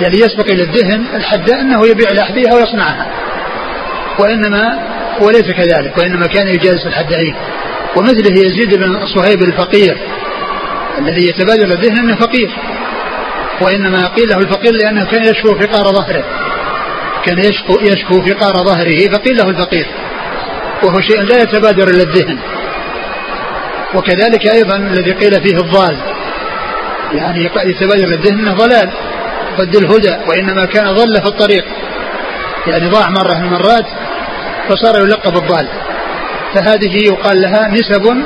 [0.02, 3.08] يعني يسبق إلى الدهن الحداء أنه يبيع الأحذية ويصنعها.
[4.20, 4.80] وإنما
[5.22, 7.36] وليس كذلك وإنما كان يجالس الحدائين
[7.98, 9.98] ومثله يزيد بن صهيب الفقير
[10.98, 12.50] الذي يتبادل الذهن أنه فقير.
[13.62, 16.24] وإنما قيل له الفقير لأنه كان يشكو فقار ظهره.
[17.26, 19.86] كان يشكو, يشكو فقار ظهره فقيل له الفقير.
[20.84, 22.38] وهو شيء لا يتبادر إلى الذهن.
[23.96, 25.98] وكذلك أيضا الذي قيل فيه الضال.
[27.14, 28.92] يعني يتبادر الذهن أنه ضلال.
[29.58, 31.66] ضد الهدى وإنما كان ضل في الطريق.
[32.68, 33.86] يعني ضاع مرة من المرات
[34.70, 35.68] فصار يلقب الضال.
[36.54, 38.24] فهذه يقال لها نسب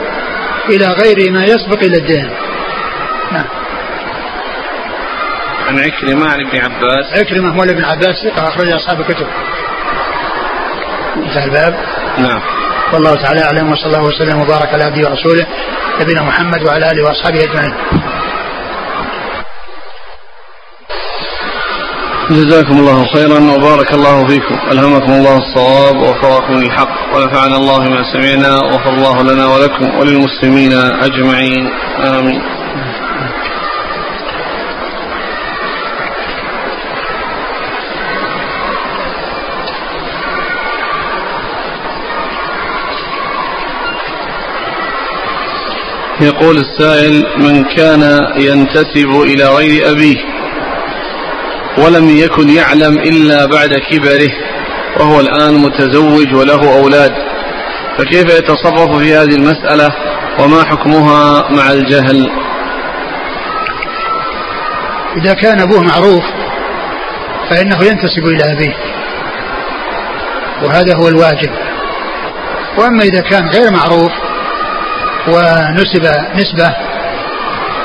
[0.70, 2.30] إلى غير ما يسبق إلى الدين.
[3.32, 3.46] نعم.
[5.68, 7.20] عن عكرمة عن ابن عباس.
[7.20, 9.28] عكرمة مولى ابن عباس ثقة أخرج أصحاب الكتب.
[11.16, 11.76] انتهى الباب.
[12.18, 12.42] نعم.
[12.94, 15.46] والله تعالى أعلم وصلى الله وسلم وبارك على عبده ورسوله
[16.02, 17.74] نبينا محمد وعلى آله وأصحابه أجمعين.
[22.34, 24.56] جزاكم الله خيرا وبارك الله فيكم.
[24.72, 27.16] ألهمكم الله الصواب ووفقكم للحق.
[27.16, 30.74] ونفعنا الله ما سمعنا وغفر الله لنا ولكم وللمسلمين
[31.08, 31.70] أجمعين.
[32.00, 32.42] آمين.
[46.22, 50.31] يقول السائل من كان ينتسب إلى غير أبيه؟
[51.78, 54.32] ولم يكن يعلم إلا بعد كبره
[55.00, 57.12] وهو الآن متزوج وله أولاد.
[57.98, 59.90] فكيف يتصرف في هذه المسألة؟
[60.40, 62.30] وما حكمها مع الجهل؟
[65.18, 66.24] إذا كان أبوه معروف
[67.50, 68.76] فإنه ينتسب إلى أبيه.
[70.64, 71.52] وهذا هو الواجب.
[72.78, 74.12] وأما إذا كان غير معروف
[75.28, 76.76] ونسب نسبة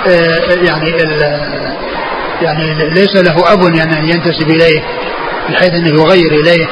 [0.06, 0.90] آه، يعني
[2.42, 4.82] يعني ليس له أب يعني ينتسب إليه
[5.48, 6.66] بحيث أنه يغير إليه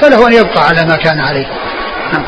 [0.00, 1.46] فله أن يبقى على ما كان عليه.
[2.12, 2.24] نعم.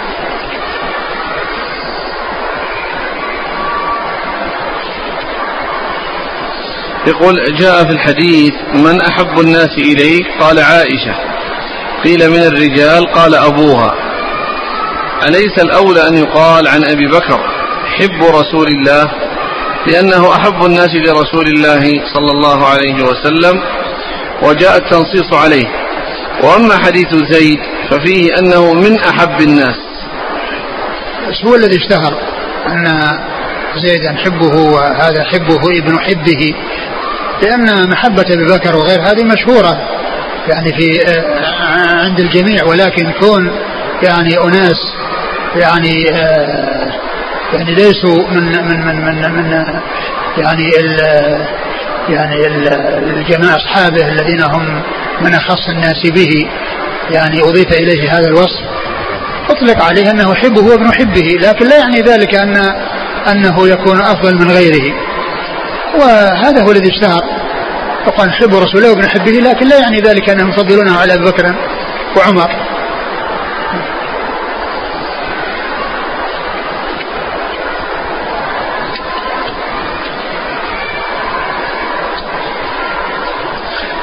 [7.07, 11.15] يقول جاء في الحديث من أحب الناس إليك؟ قال عائشة.
[12.05, 13.95] قيل من الرجال؟ قال أبوها.
[15.29, 17.41] أليس الأولى أن يقال عن أبي بكر
[17.99, 19.28] حب رسول الله؟
[19.87, 23.63] لأنه أحب الناس لرسول الله صلى الله عليه وسلم
[24.43, 25.67] وجاء التنصيص عليه.
[26.43, 27.59] وأما حديث زيد
[27.91, 29.77] ففيه أنه من أحب الناس.
[31.45, 32.19] هو الذي اشتهر
[32.67, 32.87] أن
[33.85, 36.55] زيدا حبه وهذا حبه ابن حبه
[37.43, 39.81] لأن محبة أبي بكر وغير هذه مشهورة
[40.49, 43.51] يعني في آه، عند الجميع ولكن كون
[44.03, 44.77] يعني أناس
[45.57, 47.08] يعني آه
[47.53, 49.53] يعني ليسوا من من من من, من
[50.39, 51.01] يعني ال
[52.09, 52.47] يعني
[53.17, 54.83] الجماعة أصحابه الذين هم
[55.21, 56.49] من أخص الناس به.
[57.11, 58.61] يعني أضيف إليه هذا الوصف.
[59.51, 62.57] أطلق عليه أنه حبه وابن حبه لكن لا يعني ذلك أن
[63.31, 64.95] أنه يكون أفضل من غيره.
[66.01, 67.23] وهذا هو الذي اشتهر.
[68.07, 71.55] وقال حب رسوله وابن حبه لكن لا يعني ذلك أنهم يفضلونه على أبي بكر
[72.17, 72.68] وعمر.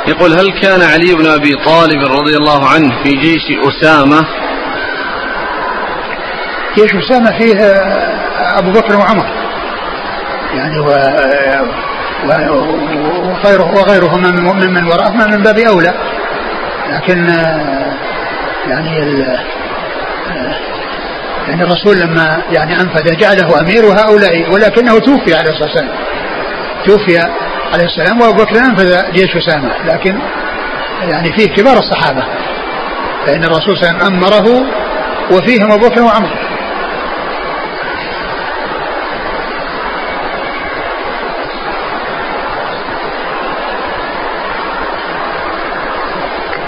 [0.08, 4.26] يقول هل كان علي بن أبي طالب رضي الله عنه في جيش أسامة؟
[6.76, 7.56] جيش أسامة فيه
[8.58, 9.26] أبو بكر وعمر.
[10.56, 10.86] يعني و
[12.26, 15.94] وغيره وغيره من من وراءهما من باب أولى.
[16.90, 17.28] لكن
[18.68, 19.38] يعني ال
[21.48, 25.96] يعني الرسول لما يعني أنفذ جعله أمير وهؤلاء ولكنه توفي عليه الصلاة والسلام.
[26.86, 29.72] توفي عليه السلام وابو بكر انفذ جيش أسامة.
[29.86, 30.20] لكن
[31.02, 32.24] يعني فيه كبار الصحابة.
[33.26, 34.66] فإن الرسول صلى الله عليه وسلم أمره
[35.32, 36.30] وفيهم أبو بكر وعمر.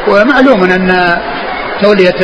[0.07, 1.17] ومعلوم أن
[1.81, 2.15] تولية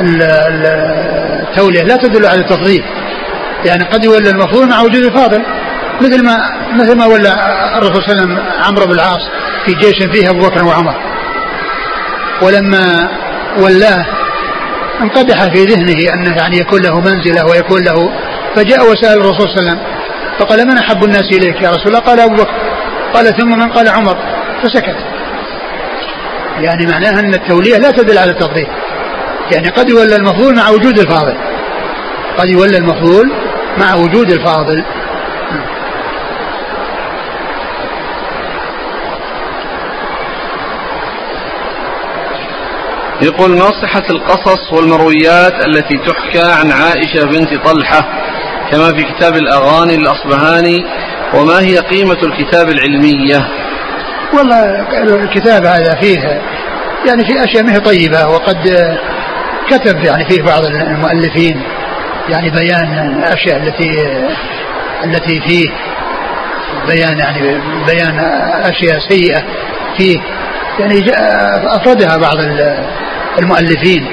[0.00, 2.84] التوليه لا تدل على التفضيل.
[3.64, 5.42] يعني قد يولى المفضول مع وجود الفاضل.
[6.02, 6.36] مثل ما
[6.74, 7.32] مثل ما ولى
[7.78, 9.20] الرسول صلى الله عليه وسلم عمرو بن العاص
[9.64, 10.94] في جيش فيه أبو بكر وعمر.
[12.42, 13.08] ولما
[13.58, 14.06] ولاه
[15.02, 18.12] انقدح في ذهنه انه يعني يكون له منزلة ويكون له
[18.56, 19.78] فجاء وسأل الرسول صلى الله عليه وسلم
[20.38, 22.54] فقال من أحب الناس إليك يا رسول الله؟ قال أبو بكر.
[23.14, 24.16] قال ثم من؟ قال عمر.
[24.62, 24.96] فسكت.
[26.60, 28.66] يعني معناها أن التولية لا تدل على التفضيل.
[29.52, 31.34] يعني قد يولى المفضول مع وجود الفاضل.
[32.38, 33.32] قد يولى المفضول
[33.78, 34.84] مع وجود الفاضل.
[43.22, 48.00] يقول ما صحة القصص والمرويات التي تحكى عن عائشة بنت طلحة
[48.70, 50.78] كما في كتاب الأغاني الأصبهاني
[51.34, 53.48] وما هي قيمة الكتاب العلمية؟
[54.34, 54.86] والله
[55.24, 56.42] الكتاب هذا فيه
[57.08, 58.56] يعني في أشياء منه طيبة وقد
[59.70, 61.62] كتب يعني فيه بعض المؤلفين
[62.28, 64.06] يعني بيان الأشياء التي
[65.04, 65.70] التي فيه
[66.88, 68.18] بيان يعني بيان
[68.64, 69.42] أشياء سيئة
[69.96, 70.20] فيه.
[70.78, 71.04] يعني
[71.76, 72.36] أفردها بعض
[73.38, 74.06] المؤلفين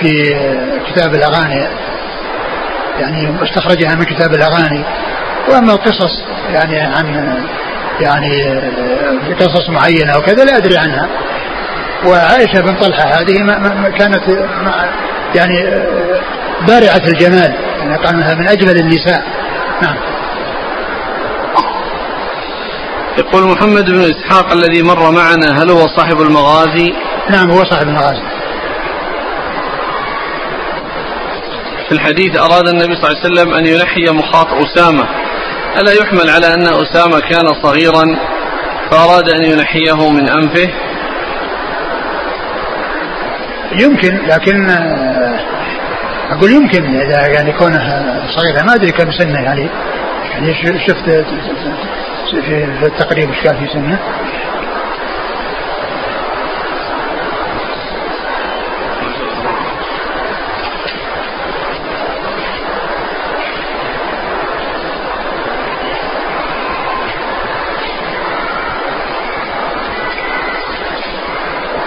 [0.00, 0.34] في
[0.86, 1.68] كتاب الأغاني
[3.00, 4.84] يعني استخرجها من كتاب الأغاني.
[5.48, 6.22] وأما القصص
[6.52, 7.36] يعني عن
[8.00, 8.60] يعني
[9.40, 11.08] قصص معينة وكذا لا أدري عنها.
[12.06, 14.22] وعائشة بن طلحة هذه ما كانت
[15.34, 15.64] يعني
[16.68, 19.22] بارعة الجمال يعني قالوا من أجمل النساء.
[19.82, 19.96] نعم.
[23.18, 26.92] يقول محمد بن إسحاق الذي مر معنا هل هو صاحب المغازي؟
[27.30, 28.22] نعم هو صاحب المغازي.
[31.88, 35.04] في الحديث أراد النبي صلى الله عليه وسلم أن ينحي مخاط أسامة.
[35.80, 38.16] ألا يحمل على أن أسامة كان صغيرا
[38.90, 40.70] فأراد أن ينحيه من أنفه؟
[43.72, 45.40] يمكن لكن آه،
[46.30, 48.04] أقول يمكن إذا يعني كونه
[48.36, 49.68] صغير ما أدري كم سنة يعني
[50.32, 50.54] يعني
[50.86, 51.04] شفت
[52.30, 53.98] في التقريب إيش كان في سنه.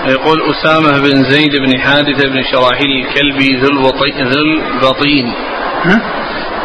[0.05, 5.33] يقول أسامة بن زيد بن حارثة بن شراحيل الكلبي ذو البطين ذو البطين.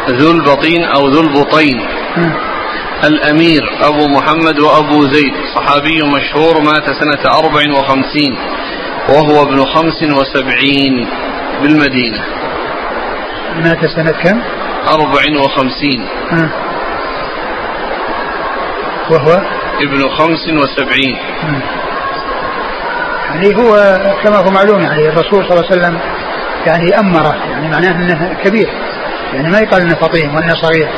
[0.09, 1.81] ذو البطين أو ذو البطين.
[3.03, 5.33] الأمير أبو محمد وأبو زيد.
[5.55, 8.35] صحابي مشهور مات سنة أربع وخمسين
[9.09, 11.07] وهو ابن خمس وسبعين
[11.61, 12.25] بالمدينة.
[13.55, 14.41] مات سنة كم؟
[14.87, 16.07] أربع وخمسين.
[19.09, 19.41] وهو؟
[19.81, 21.17] ابن خمس وسبعين.
[23.35, 25.99] يعني هو كما هو معلوم يعني الرسول صلى الله عليه وسلم
[26.65, 28.69] يعني أمره يعني معناه أنه كبير
[29.33, 30.89] يعني ما يقال أنه فطيم وأنه صغير.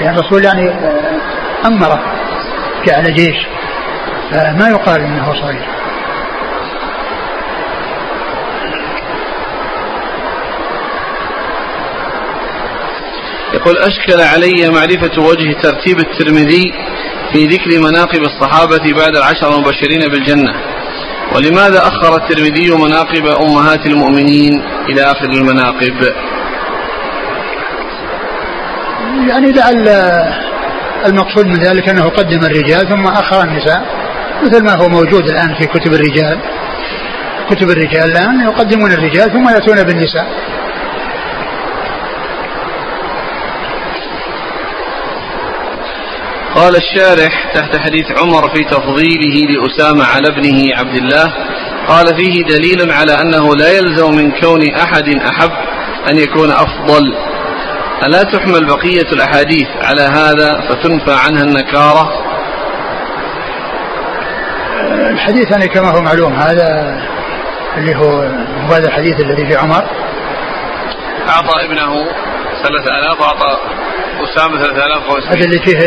[0.00, 0.70] يعني الرسول يعني
[1.66, 2.00] أمره
[2.86, 3.46] جعل جيش
[4.30, 5.64] فما يقال أنه صغير.
[13.54, 16.72] يقول أشكل علي معرفة وجه ترتيب الترمذي
[17.32, 20.73] في ذكر مناقب الصحابة بعد العشر المبشرين بالجنة.
[21.34, 26.14] ولماذا أخر الترمذي مناقب أمهات المؤمنين إلى آخر المناقب؟
[29.28, 29.88] يعني لعل
[31.06, 33.82] المقصود من ذلك أنه قدم الرجال ثم أخر النساء
[34.42, 36.38] مثل ما هو موجود الآن في كتب الرجال.
[37.50, 40.26] كتب الرجال الآن يقدمون الرجال ثم يأتون بالنساء.
[46.54, 51.32] قال الشارح تحت حديث عمر في تفضيله لأسامة على ابنه عبد الله
[51.88, 55.50] قال فيه دليل على أنه لا يلزم من كون أحد أحب
[56.12, 57.16] أن يكون أفضل.
[58.06, 62.12] ألا تحمل بقية الأحاديث على هذا فتنفى عنها النكارة؟
[65.10, 67.00] الحديث يعني كما هو معلوم هذا
[67.76, 68.20] اللي هو
[68.70, 69.84] هذا الحديث الذي في عمر.
[71.28, 72.04] أعطى ابنه
[72.62, 73.58] ثلاثة آلاف وأعطى
[74.24, 75.78] أسامة ثلاثة آلاف هذا اللي فيه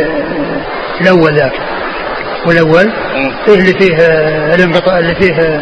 [1.02, 1.54] الأول ذاك.
[2.48, 2.92] والأول؟
[3.46, 3.96] فيه اللي فيه
[4.56, 5.62] الانقطاع اللي فيه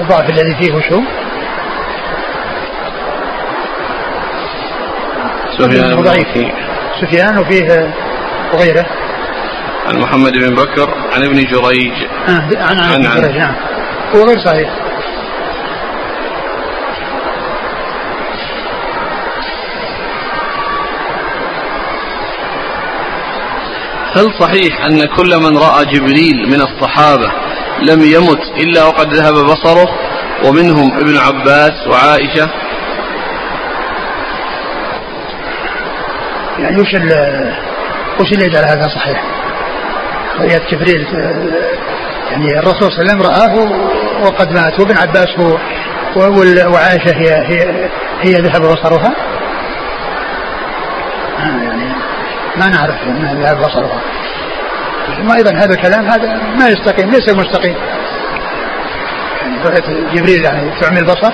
[0.00, 1.00] الضعف الذي فيه وشو؟
[5.58, 6.52] سفيان ضعيف
[7.00, 7.94] سفيان وفيه
[8.52, 8.86] وغيره.
[9.86, 11.92] عن محمد بن بكر عن ابن جريج.
[12.28, 13.54] آه عن عن, عن, جريج نعم.
[14.14, 14.70] هو غير صحيح.
[24.16, 27.32] هل صحيح أن كل من رأى جبريل من الصحابة
[27.82, 29.88] لم يمت إلا وقد ذهب بصره
[30.44, 32.50] ومنهم ابن عباس وعائشة
[36.58, 36.94] يعني وش
[38.20, 39.22] وش اللي يجعل هذا صحيح؟
[40.40, 41.06] رؤية جبريل
[42.30, 43.54] يعني الرسول صلى الله عليه وسلم رآه
[44.26, 45.58] وقد مات وابن عباس هو
[46.72, 47.88] وعائشة هي هي
[48.20, 49.12] هي ذهب بصرها
[51.38, 51.92] آه، يعني
[52.56, 54.00] ما نعرف انها ذهب بصرها
[55.16, 57.76] ثم أيضا هذا الكلام هذا ما يستقيم ليس مستقيم.
[59.42, 61.32] يعني رؤية جبريل يعني تعمي البصر.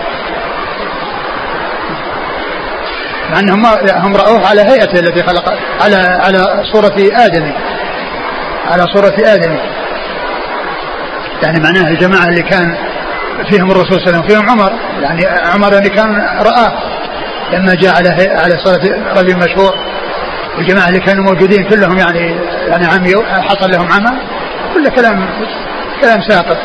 [3.31, 7.53] مع انهم هم رأوه على هيئته التي خلق على على صورة آدم.
[8.71, 9.59] على صورة آدم.
[11.43, 12.77] يعني معناه الجماعة اللي كان
[13.51, 14.73] فيهم الرسول صلى الله عليه وسلم فيهم عمر.
[15.03, 16.73] يعني عمر اللي كان رآه.
[17.53, 18.81] لما جاء على على صورة
[19.21, 19.88] رجل مشهور
[20.59, 22.37] والجماعة اللي كانوا موجودين كلهم يعني
[22.69, 24.19] يعني عمي حصل لهم عمى
[24.75, 25.29] كل كلام
[26.01, 26.57] كلام ساقط.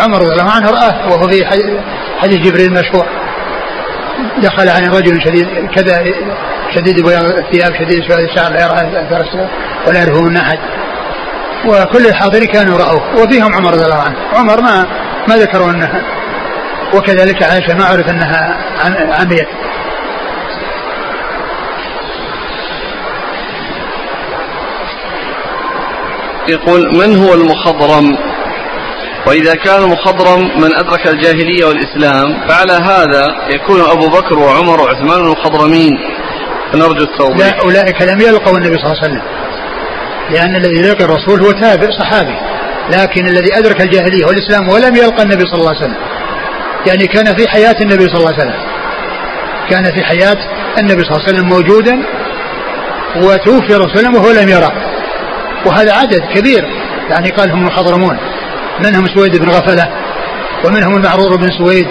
[0.00, 1.46] عمر رضي الله عنه رآه وهو في
[2.18, 3.06] حديث جبريل المشهور
[4.42, 6.04] دخل على رجل شديد كذا
[6.74, 9.48] شديد بياض الثياب شديد سواد الشعر لا يرى اثر
[9.86, 10.58] ولا يعرفه من أحد.
[11.66, 14.16] وكل الحاضرين كانوا رأوه وفيهم عمر رضي الله عنه.
[14.34, 14.86] عمر ما
[15.28, 16.02] ما ذكروا أنها
[16.94, 18.56] وكذلك عائشة ما عرف أنها
[19.20, 19.48] عميت
[26.50, 28.18] يقول من هو المخضرم؟
[29.26, 35.92] وإذا كان مخضرم من أدرك الجاهلية والإسلام فعلى هذا يكون أبو بكر وعمر وعثمان المخضرمين.
[36.74, 37.46] نرجو التوضيح.
[37.46, 39.22] لا أولئك لم يلقوا النبي صلى الله عليه وسلم.
[40.30, 42.36] لأن الذي يلقى الرسول هو تابع صحابي.
[42.90, 45.96] لكن الذي أدرك الجاهلية والإسلام ولم يلقى النبي صلى الله عليه وسلم.
[46.86, 48.62] يعني كان في حياة النبي صلى الله عليه وسلم.
[49.70, 50.36] كان في حياة
[50.78, 52.02] النبي صلى الله عليه وسلم موجودا
[53.16, 54.87] وتوفي رسول وهو لم يره.
[55.66, 56.64] وهذا عدد كبير.
[57.10, 58.18] يعني قال هم الحضرمون
[58.84, 59.88] منهم سويد بن غفلة
[60.64, 61.86] ومنهم المعرور بن سويد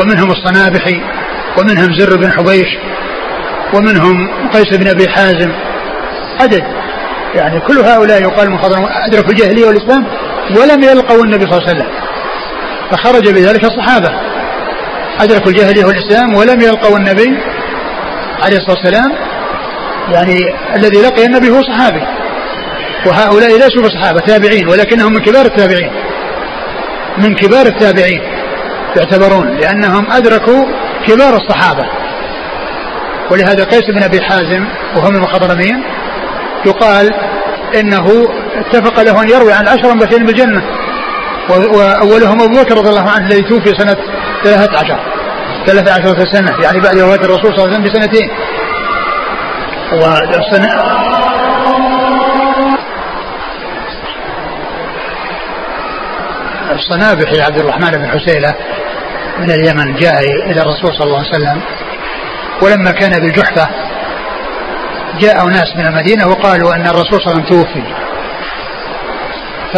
[0.00, 1.00] ومنهم الصنابحي
[1.58, 2.68] ومنهم زر بن حبيش
[3.74, 5.52] ومنهم قيس بن أبي حازم.
[6.40, 6.62] عدد.
[7.34, 10.06] يعني كل هؤلاء يقال من حضرمون أدركوا الجاهلية والإسلام
[10.56, 11.92] ولم يلقوا النبي صلى الله عليه وسلم.
[12.90, 14.08] فخرج بذلك الصحابة.
[15.20, 17.38] أدركوا الجاهلية والإسلام ولم يلقوا النبي
[18.42, 19.12] عليه الصلاة والسلام.
[20.12, 20.38] يعني
[20.76, 22.17] الذي لقي النبي هو صحابي.
[23.06, 25.90] وهؤلاء ليسوا بصحابه تابعين ولكنهم من كبار التابعين.
[27.18, 28.22] من كبار التابعين
[28.96, 30.64] يعتبرون لأنهم أدركوا
[31.06, 31.84] كبار الصحابة.
[33.30, 34.64] ولهذا قيس بن أبي حازم
[34.96, 35.84] وهو من المخضرمين
[36.66, 37.14] يقال
[37.74, 40.62] إنه اتفق له أن يروي عن العشره المبشرين بالجنه
[41.50, 43.96] وأولهم أبو بكر رضي الله عنه الذي توفي سنة
[44.44, 44.98] 13
[45.66, 48.30] 13 سنة يعني بعد وفاة الرسول صلى الله عليه وسلم بسنتين.
[56.78, 58.54] الصنابحي عبد الرحمن بن حسيلة
[59.38, 61.60] من اليمن جاء إلى الرسول صلى الله عليه وسلم.
[62.62, 63.68] ولما كان بالجحفة
[65.20, 67.82] جاء ناس من المدينة وقالوا أن الرسول صلى الله عليه وسلم توفي.
[69.72, 69.76] ف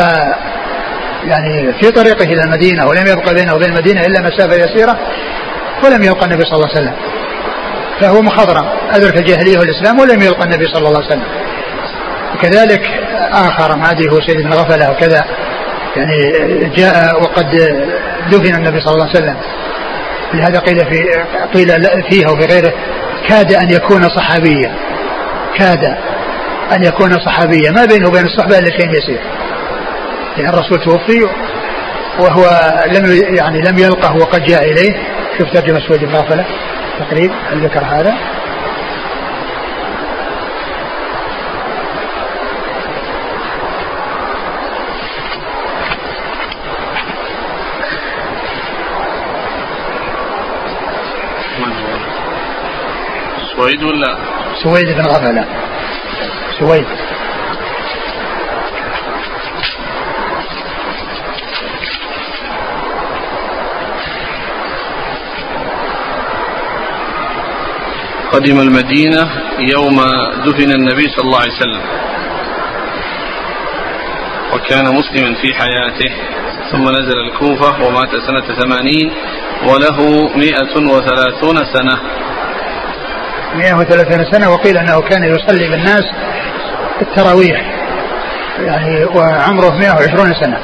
[1.24, 4.98] يعني في طريقه إلى المدينة ولم يبقى بينه وبين المدينة إلا مسافة يسيرة
[5.84, 6.94] ولم يلقى النبي صلى الله عليه وسلم.
[8.00, 8.68] فهو مخضرم.
[8.92, 11.28] أدرك الجاهلية والإسلام ولم يلقى النبي صلى الله عليه وسلم.
[12.42, 12.82] كذلك
[13.32, 15.24] آخر معدي هو سيد غفلة وكذا.
[15.96, 16.32] يعني
[16.76, 17.46] جاء وقد
[18.30, 19.36] دفن النبي صلى الله عليه وسلم.
[20.34, 21.04] لهذا قيل في
[21.54, 21.68] قيل
[22.10, 22.72] فيها وفي غيره
[23.28, 24.74] كاد أن يكون صحابيا.
[25.58, 25.84] كاد
[26.76, 27.70] أن يكون صحابيا.
[27.70, 29.20] ما بينه وبين الصحبه إلا شيء يسير.
[30.36, 31.28] لأن الرسول توفي
[32.18, 34.92] وهو لم يعني لم يلقه وقد جاء إليه.
[35.38, 36.44] شوف ترجمة سويد بن غفله
[36.98, 38.14] تقريب هل ذكر هذا؟
[53.60, 54.16] سويد ولا؟
[54.62, 55.44] سويد بن غفلة.
[56.60, 56.86] سويد.
[68.32, 69.96] قدم المدينة يوم
[70.44, 71.82] دفن النبي صلى الله عليه وسلم.
[74.52, 76.10] وكان مسلما في حياته.
[76.70, 79.10] ثم نزل الكوفة ومات سنة ثمانين
[79.68, 82.00] وله مئة وثلاثون سنة.
[83.54, 86.04] 130 سنة وقيل أنه كان يصلي بالناس
[87.02, 87.62] التراويح
[88.58, 90.58] يعني وعمره 120 سنة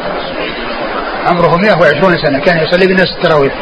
[1.27, 3.53] عمره 120 سنة كان يصلي بالناس التراويح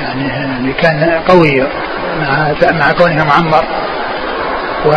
[0.00, 1.66] يعني, يعني كان قوي
[2.20, 3.64] مع مع كونه معمر
[4.86, 4.90] و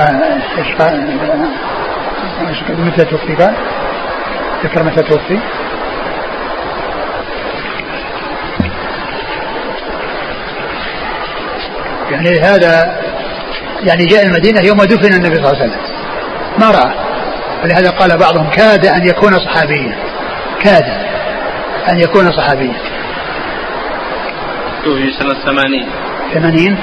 [2.69, 3.53] متى توفي قال؟
[4.63, 5.39] ذكر متى توفي؟
[12.11, 12.99] يعني هذا
[13.83, 15.81] يعني جاء المدينة يوم دفن النبي صلى الله عليه وسلم.
[16.59, 16.93] ما رأى.
[17.63, 19.95] ولهذا قال بعضهم كاد أن يكون صحابيا.
[20.63, 20.83] كاد
[21.89, 22.73] أن يكون صحابيا.
[24.83, 25.87] توفي سنة ثمانين.
[26.33, 26.77] ثمانين؟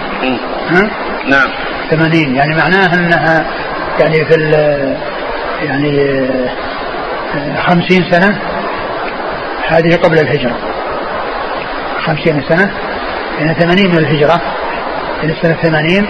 [0.71, 0.91] ها؟
[1.27, 1.49] نعم.
[1.91, 2.35] ثمانين.
[2.35, 3.47] يعني معناه أنها
[4.01, 4.35] يعني في
[5.63, 6.29] يعني
[7.67, 8.39] خمسين سنة.
[9.69, 10.57] هذه قبل الهجرة.
[12.07, 12.71] خمسين سنة.
[13.39, 14.41] يعني ثمانين من الهجرة.
[15.23, 16.09] يعني سنة 80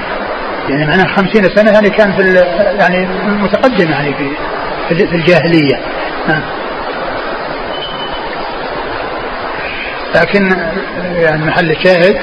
[0.69, 2.45] يعني معناه 50 سنة يعني كان في
[2.81, 3.07] يعني
[3.43, 4.31] متقدم يعني في
[4.89, 5.81] في الجاهلية.
[10.15, 10.49] لكن
[11.17, 12.17] يعني محل الشاهد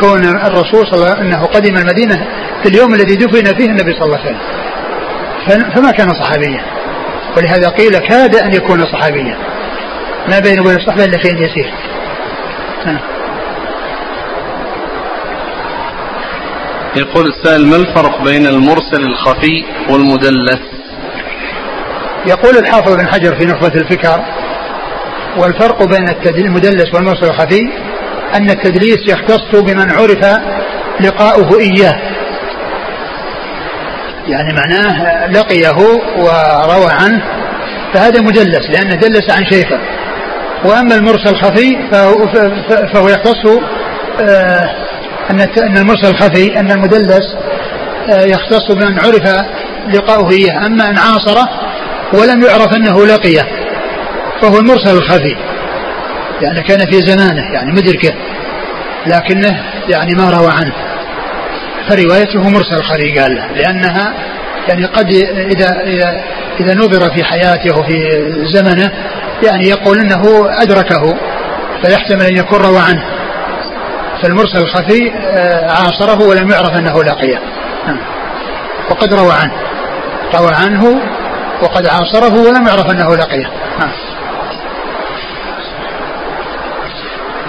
[0.00, 2.26] كون الرسول صلى الله عليه وسلم أنه قدم المدينة
[2.62, 4.36] في اليوم الذي دفن فيه النبي صلى الله عليه
[5.46, 5.70] وسلم.
[5.70, 6.64] فما كان صحابيا.
[7.36, 9.36] ولهذا قيل كاد أن يكون صحابيا.
[10.28, 11.72] ما بينه وبين الصحبه إلا شيء يسير.
[16.96, 20.60] يقول السائل ما الفرق بين المرسل الخفي والمدلس؟
[22.26, 24.24] يقول الحافظ بن حجر في نخبة الفكر
[25.36, 27.60] والفرق بين المدلس والمرسل الخفي
[28.34, 30.40] أن التدليس يختص بمن عرف
[31.00, 32.00] لقاؤه إياه.
[34.26, 35.76] يعني معناه لقيه
[36.16, 37.24] وروى عنه
[37.94, 39.78] فهذا مدلس لأنه دلس عن شيخه.
[40.64, 42.26] وأما المرسل الخفي فهو,
[42.94, 43.46] فهو يختص
[44.20, 44.79] آه،
[45.30, 47.36] أن أن المرسل الخفي أن المدلس
[48.10, 49.44] آه، يختص بمن عرف
[49.88, 50.66] لقاؤه إياه.
[50.66, 51.48] أما إن عاصره
[52.12, 53.42] ولم يعرف أنه لقيه
[54.42, 55.36] فهو المرسل الخفي.
[56.42, 58.14] يعني كان في زمانه يعني مدركه
[59.06, 60.72] لكنه يعني ما روى عنه.
[61.88, 64.14] فروايته مرسل خفي قال له لأنها
[64.68, 65.12] يعني قد
[65.52, 66.24] إذا إذا
[66.60, 68.02] إذا نظر في حياته وفي
[68.54, 68.92] زمنه
[69.42, 70.22] يعني يقول إنه
[70.62, 71.16] أدركه
[71.82, 73.19] فيحتمل أن يكون روى عنه.
[74.22, 77.38] فالمرسل الخفي آه، عاصره ولم يعرف أنه لقيه
[77.86, 77.98] نعم.
[78.90, 79.52] وقد روى عنه.
[80.34, 81.00] روى عنه
[81.62, 83.90] وقد عاصره ولم يعرف أنه لقيه نعم.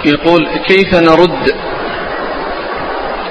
[0.04, 1.54] يقول كيف نرد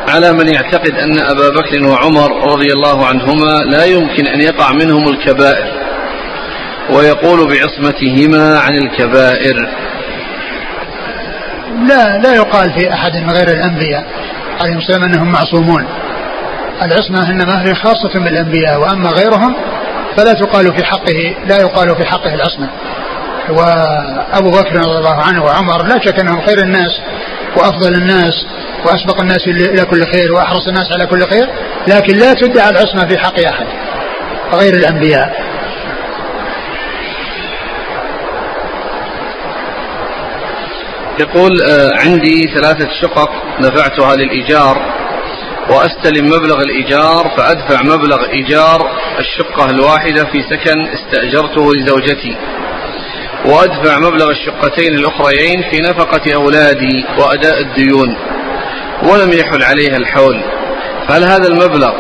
[0.09, 5.03] على من يعتقد أن أبا بكر وعمر رضي الله عنهما لا يمكن أن يقع منهم
[5.09, 5.81] الكبائر؟
[6.89, 9.69] ويقول بعصمتهما عن الكبائر.
[11.87, 14.05] لا لا يقال في أحد من غير الأنبياء
[14.61, 15.85] عليهم السلام أنهم معصومون.
[16.81, 19.55] العصمة إنما هي خاصة بالأنبياء وأما غيرهم
[20.17, 22.69] فلا تقال في حقه لا يقال في حقه العصمة.
[23.49, 27.01] وأبو بكر رضي الله عنه وعمر لا شك أنهم خير الناس
[27.57, 28.45] وأفضل الناس
[28.85, 31.49] وأسبق الناس إلى كل خير وأحرص الناس على كل خير
[31.87, 33.65] لكن لا تدعى العصمة في حق أحد
[34.53, 35.51] غير الأنبياء.
[41.21, 45.01] يقول آه، عندي ثلاثة شقق دفعتها للإيجار
[45.69, 52.35] وأستلم مبلغ الإيجار فأدفع مبلغ إيجار الشقة الواحدة في سكن استأجرته لزوجتي
[53.45, 58.17] وأدفع مبلغ الشقتين الأخريين في نفقة أولادي وأداء الديون
[59.03, 60.41] ولم يحل عليها الحول.
[61.07, 61.93] فهل هذا المبلغ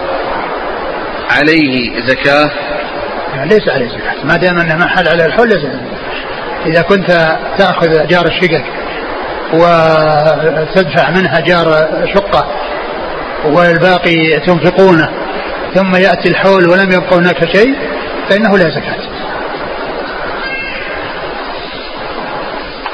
[1.29, 2.51] عليه زكاة؟
[3.45, 4.25] ليس عليه زكاة.
[4.25, 5.65] ما دام أنه ما حل عليه الحول ليس
[6.65, 8.63] إذا كنت تأخذ جار الشقق
[9.53, 12.47] وتدفع منها جار شقة
[13.45, 15.09] والباقي تنفقونه
[15.75, 17.75] ثم يأتي الحول ولم يبقى هناك شيء
[18.29, 19.11] فإنه لا زكاة.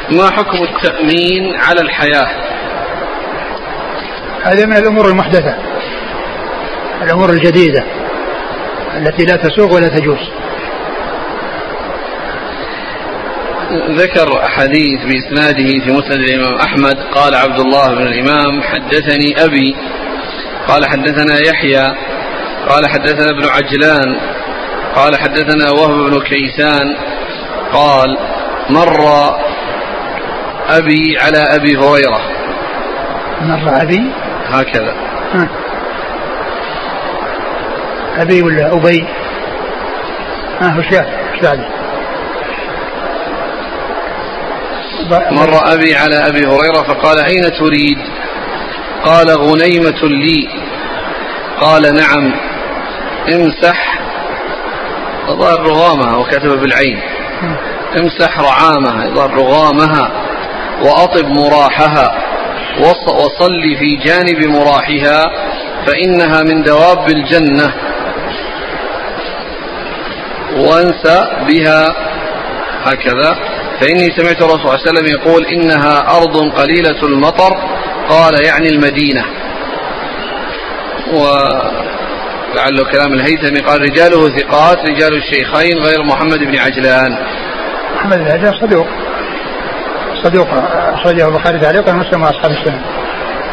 [0.10, 2.28] ما حكم التأمين على الحياة؟
[4.44, 5.56] هذا من الأمور المحدثة
[7.04, 7.84] الأمور الجديدة
[8.98, 10.30] التي لا تسوق ولا تجوز.
[13.72, 16.98] ذكر حديث بإسناده في مسند الإمام أحمد.
[17.12, 19.76] قال عبد الله بن الإمام حدثني أبي.
[20.68, 21.96] قال حدثنا يحيى.
[22.70, 24.18] قال حدثنا ابن عجلان.
[24.96, 26.96] قال حدثنا وهب بن كيسان.
[27.74, 28.18] قال
[28.70, 29.36] مر
[30.70, 32.22] أبي على أبي هريرة.
[33.42, 34.12] مر أبي؟
[34.48, 34.94] هكذا.
[35.34, 35.50] ها.
[38.18, 39.08] أبي ولا أبي؟
[40.62, 40.86] ها وش
[41.44, 41.77] بعد
[45.12, 47.98] مر أبي على أبي هريرة فقال أين تريد؟
[49.04, 50.50] قال غنيمة لي.
[51.62, 52.34] قال نعم.
[53.34, 54.00] امسح.
[55.28, 57.00] ظهر رغامها وكتب بالعين.
[57.98, 60.12] امسح رعامها ظهر رغامها.
[60.82, 62.18] وأطب مراحها.
[63.08, 65.24] وصل في جانب مراحها.
[65.88, 67.74] فإنها من دواب الجنة.
[70.56, 71.96] وانسى بها
[72.84, 73.57] هكذا.
[73.82, 77.58] فإني سمعت الرسول صلى الله عليه وسلم يقول إنها أرض قليلة المطر.
[78.10, 79.26] قال يعني المدينة.
[81.14, 87.18] ولعله كلام الهيثمي قال رجاله ثقات رجال الشيخين غير محمد بن عجلان.
[87.96, 88.88] محمد بن عجلان صدوق.
[90.24, 90.48] صدوق
[90.94, 92.82] أخرجه البخاري تعليقا ومسلم وأصحاب السنة.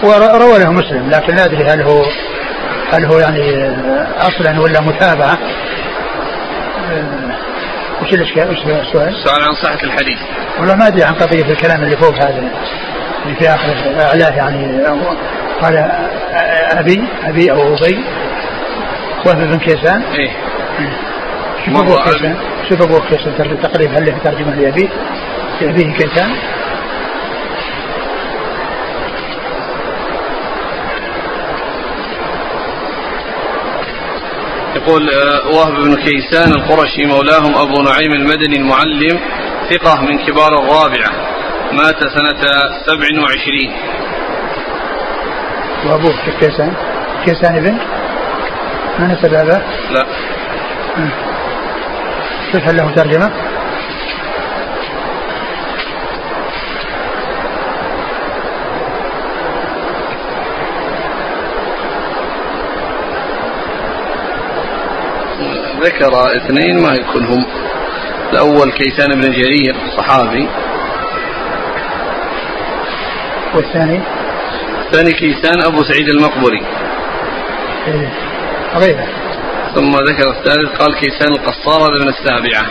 [0.02, 2.04] وروى له مسلم لكن لا أدري هل هو
[2.90, 3.76] هل هو يعني
[4.18, 5.38] أصلا ولا متابعة.
[8.03, 10.18] وش الإشكال؟ وش السؤال؟ السؤال عن صحة الحديث.
[10.59, 12.51] والله ما أدري عن قضية الكلام اللي فوق هذا
[13.24, 14.84] اللي في آخر اعلاه يعني
[15.62, 15.90] قال
[16.78, 18.05] أبي أبي أو أبي
[19.26, 20.03] وهب بن كيسان.
[20.03, 20.30] إيه.
[21.66, 22.36] شوف أبو كيسان
[22.68, 24.88] شوف أبو كيسان تقريبا هل له ترجمة لأبيه؟
[25.61, 26.30] لأبيه كيسان
[34.85, 39.20] يقول آه، وهب بن كيسان القرشي مولاهم أبو نعيم المدني المعلم
[39.70, 41.11] ثقة من كبار الرابعة
[41.72, 42.43] مات سنة
[42.87, 43.72] سبع وعشرين.
[45.87, 46.72] وأبوه كيسان؟
[47.24, 47.78] كيسان ابن؟
[48.99, 50.07] ما نسب هذا؟ لا.
[52.53, 53.30] كيف هل له ترجمة.
[65.85, 67.47] ذكر اثنين ما يكون هم
[68.32, 70.49] الأول كيسان بن جرير صحابي.
[73.55, 74.01] والثاني؟
[74.87, 76.62] الثاني كيسان أبو سعيد المقبري
[77.87, 78.09] إيه.
[78.74, 79.07] غيره.
[79.74, 82.66] ثم ذكر الثالث قال كيسان القصار هذا من السابعة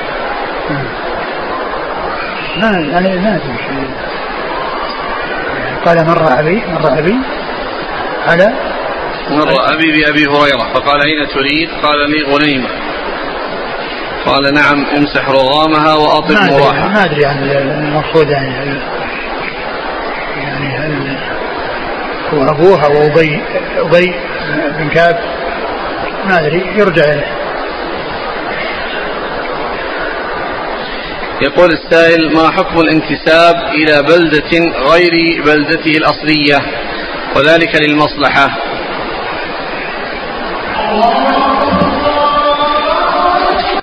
[2.57, 3.39] ما يعني ما
[5.86, 7.16] قال مر ابي مر أبي
[8.28, 8.53] على
[9.30, 12.82] مر أبي بأبي هريرة فقال أين تريد؟ قال لي غنيمة.
[14.26, 18.82] قال نعم امسح رغامها وأطب مراحها ما أدري عن المقصود يعني هل
[20.38, 21.17] يعني هل
[22.34, 23.41] هو أبوها وابي
[23.78, 24.15] أبي
[24.80, 25.15] بن كعب؟
[26.26, 27.43] ما أدري يرجع إليه.
[31.41, 36.57] يقول السائل ما حكم الانتساب إلى بلدة غير بلدته الأصلية؟
[37.36, 38.57] وذلك للمصلحة.